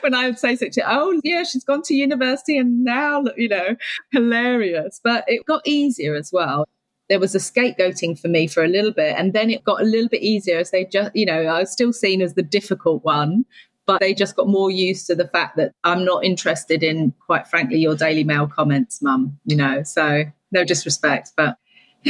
[0.00, 3.48] when I would say such a, oh, yeah, she's gone to university and now, you
[3.48, 3.76] know,
[4.10, 5.00] hilarious.
[5.02, 6.66] But it got easier as well
[7.08, 9.84] there was a scapegoating for me for a little bit and then it got a
[9.84, 13.04] little bit easier as they just you know i was still seen as the difficult
[13.04, 13.44] one
[13.86, 17.46] but they just got more used to the fact that I'm not interested in, quite
[17.46, 19.82] frankly, your Daily Mail comments, mum, you know.
[19.82, 21.56] So no disrespect, but.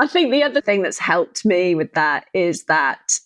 [0.00, 3.18] I think the other thing that's helped me with that is that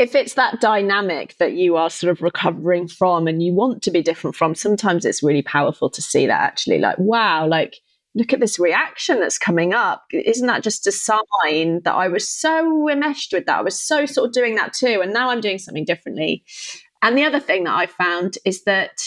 [0.00, 3.90] if it's that dynamic that you are sort of recovering from and you want to
[3.90, 7.76] be different from, sometimes it's really powerful to see that actually, like, wow, like
[8.14, 10.04] look at this reaction that's coming up.
[10.12, 13.58] Isn't that just a sign that I was so enmeshed with that?
[13.58, 15.00] I was so sort of doing that too.
[15.02, 16.44] And now I'm doing something differently.
[17.02, 19.02] And the other thing that I found is that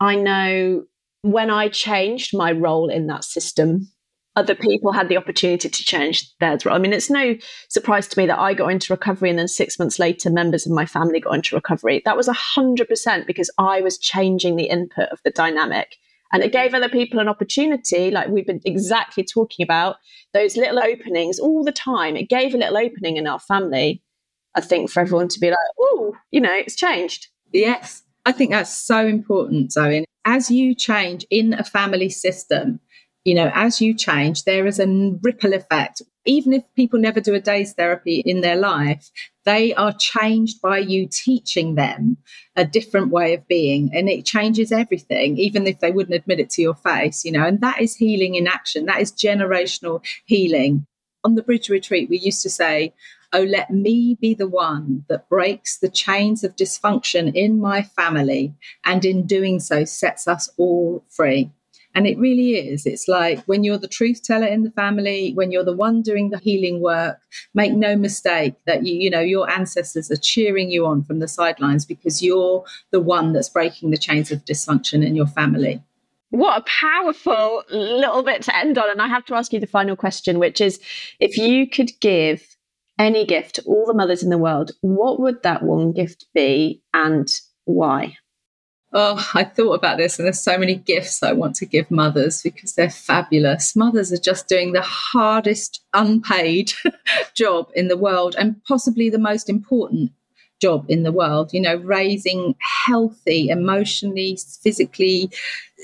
[0.00, 0.84] I know
[1.22, 3.88] when I changed my role in that system,
[4.36, 6.64] other people had the opportunity to change theirs.
[6.64, 7.36] I mean, it's no
[7.68, 10.72] surprise to me that I got into recovery and then six months later, members of
[10.72, 12.00] my family got into recovery.
[12.04, 15.96] That was 100% because I was changing the input of the dynamic.
[16.32, 19.96] And it gave other people an opportunity, like we've been exactly talking about,
[20.32, 22.16] those little openings all the time.
[22.16, 24.02] It gave a little opening in our family,
[24.54, 27.28] I think, for everyone to be like, oh, you know, it's changed.
[27.52, 28.02] Yes.
[28.26, 30.04] I think that's so important, Zoe.
[30.24, 32.78] As you change in a family system,
[33.24, 34.86] you know, as you change, there is a
[35.22, 36.02] ripple effect.
[36.26, 39.10] Even if people never do a day's therapy in their life,
[39.50, 42.16] they are changed by you teaching them
[42.54, 43.90] a different way of being.
[43.92, 47.44] And it changes everything, even if they wouldn't admit it to your face, you know,
[47.44, 48.86] and that is healing in action.
[48.86, 50.86] That is generational healing.
[51.24, 52.94] On the bridge retreat, we used to say,
[53.32, 58.54] Oh, let me be the one that breaks the chains of dysfunction in my family,
[58.84, 61.50] and in doing so, sets us all free.
[61.94, 62.86] And it really is.
[62.86, 66.30] It's like when you're the truth teller in the family, when you're the one doing
[66.30, 67.20] the healing work,
[67.52, 71.26] make no mistake that you, you know, your ancestors are cheering you on from the
[71.26, 75.82] sidelines because you're the one that's breaking the chains of dysfunction in your family.
[76.30, 78.88] What a powerful little bit to end on.
[78.88, 80.80] And I have to ask you the final question, which is
[81.18, 82.56] if you could give
[83.00, 86.82] any gift to all the mothers in the world, what would that one gift be
[86.94, 87.28] and
[87.64, 88.16] why?
[88.92, 92.42] Oh, I thought about this, and there's so many gifts I want to give mothers
[92.42, 93.76] because they're fabulous.
[93.76, 96.72] Mothers are just doing the hardest unpaid
[97.34, 100.10] job in the world and possibly the most important
[100.60, 101.52] job in the world.
[101.52, 105.30] You know, raising healthy, emotionally, physically,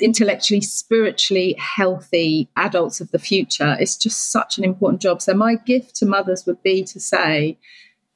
[0.01, 5.23] intellectually, spiritually healthy adults of the future is just such an important job.
[5.23, 7.57] So, my gift to mothers would be to say,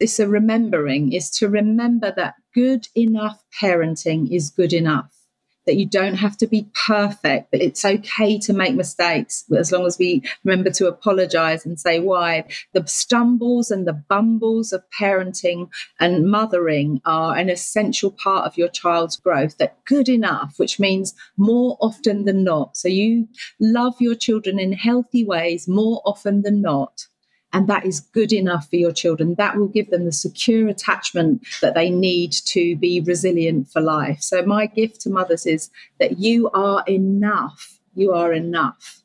[0.01, 5.21] it's a remembering, is to remember that good enough parenting is good enough
[5.67, 9.87] that you don't have to be perfect, that it's okay to make mistakes as long
[9.87, 12.45] as we remember to apologize and say why.
[12.73, 18.69] The stumbles and the bumbles of parenting and mothering are an essential part of your
[18.69, 22.77] child's growth, that good enough, which means more often than not.
[22.77, 23.29] So you
[23.61, 27.07] love your children in healthy ways more often than not
[27.53, 29.35] and that is good enough for your children.
[29.37, 34.23] That will give them the secure attachment that they need to be resilient for life.
[34.23, 37.81] So, my gift to mothers is that you are enough.
[37.95, 39.03] You are enough.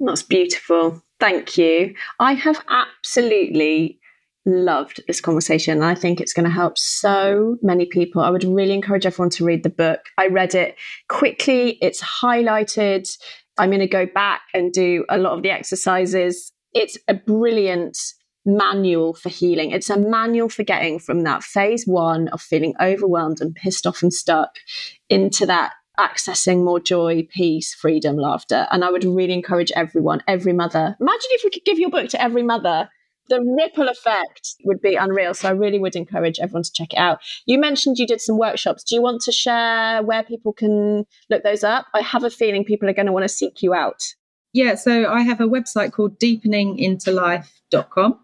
[0.00, 1.02] That's beautiful.
[1.20, 1.94] Thank you.
[2.18, 4.00] I have absolutely
[4.44, 5.82] loved this conversation.
[5.82, 8.22] I think it's going to help so many people.
[8.22, 10.00] I would really encourage everyone to read the book.
[10.18, 10.76] I read it
[11.08, 13.08] quickly, it's highlighted.
[13.58, 17.98] I'm going to go back and do a lot of the exercises it's a brilliant
[18.44, 19.70] manual for healing.
[19.70, 24.02] It's a manual for getting from that phase one of feeling overwhelmed and pissed off
[24.02, 24.56] and stuck
[25.08, 28.66] into that accessing more joy, peace, freedom, laughter.
[28.70, 30.96] And I would really encourage everyone, every mother.
[31.00, 32.88] Imagine if we could give your book to every mother.
[33.28, 35.32] The ripple effect would be unreal.
[35.34, 37.20] So I really would encourage everyone to check it out.
[37.46, 38.82] You mentioned you did some workshops.
[38.82, 41.86] Do you want to share where people can look those up?
[41.94, 44.02] I have a feeling people are going to want to seek you out.
[44.52, 48.18] Yeah, so I have a website called deepeningintolife.com.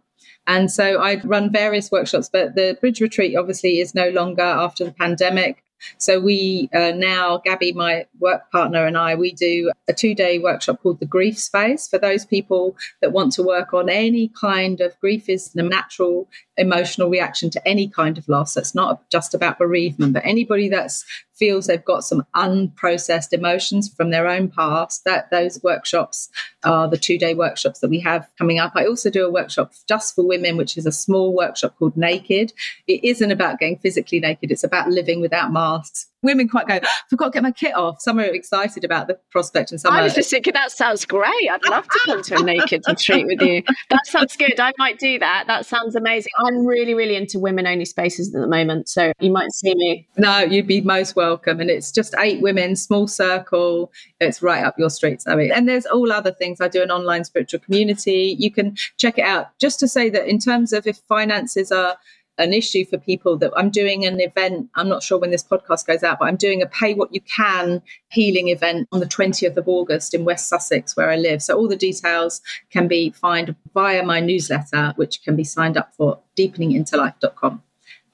[0.46, 4.84] And so I run various workshops, but the Bridge Retreat obviously is no longer after
[4.84, 5.62] the pandemic.
[5.98, 10.82] So we uh, now, Gabby, my work partner, and I, we do a two-day workshop
[10.82, 14.98] called the Grief Space for those people that want to work on any kind of
[15.00, 18.56] grief is the natural emotional reaction to any kind of loss.
[18.56, 20.92] It's not just about bereavement, but anybody that
[21.34, 26.28] feels they've got some unprocessed emotions from their own past, that those workshops
[26.64, 28.72] are the two day workshops that we have coming up.
[28.74, 32.52] I also do a workshop just for women, which is a small workshop called Naked.
[32.86, 36.88] It isn't about getting physically naked, it's about living without masks women quite go, I
[37.08, 38.00] forgot to get my kit off.
[38.00, 41.50] Some are excited about the prospect and some I was just thinking, that sounds great.
[41.50, 43.62] I'd love to come to a naked retreat with you.
[43.90, 44.58] That sounds good.
[44.58, 45.44] I might do that.
[45.46, 46.32] That sounds amazing.
[46.38, 48.88] I'm really, really into women only spaces at the moment.
[48.88, 50.08] So you might see me.
[50.16, 51.60] No, you'd be most welcome.
[51.60, 53.92] And it's just eight women, small circle.
[54.20, 55.50] It's right up your street, Zoe.
[55.50, 56.60] And there's all other things.
[56.60, 58.36] I do an online spiritual community.
[58.38, 59.56] You can check it out.
[59.58, 61.96] Just to say that in terms of if finances are
[62.38, 64.68] an issue for people that I'm doing an event.
[64.74, 67.20] I'm not sure when this podcast goes out, but I'm doing a pay what you
[67.20, 71.42] can healing event on the 20th of August in West Sussex, where I live.
[71.42, 75.94] So all the details can be found via my newsletter, which can be signed up
[75.94, 77.62] for deepeningintolife.com.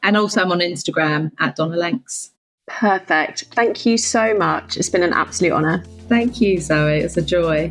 [0.02, 2.30] And also I'm on Instagram at Donna Lanks.
[2.66, 3.44] Perfect.
[3.52, 4.76] Thank you so much.
[4.76, 5.84] It's been an absolute honour.
[6.08, 6.98] Thank you, Zoe.
[6.98, 7.70] It's a joy.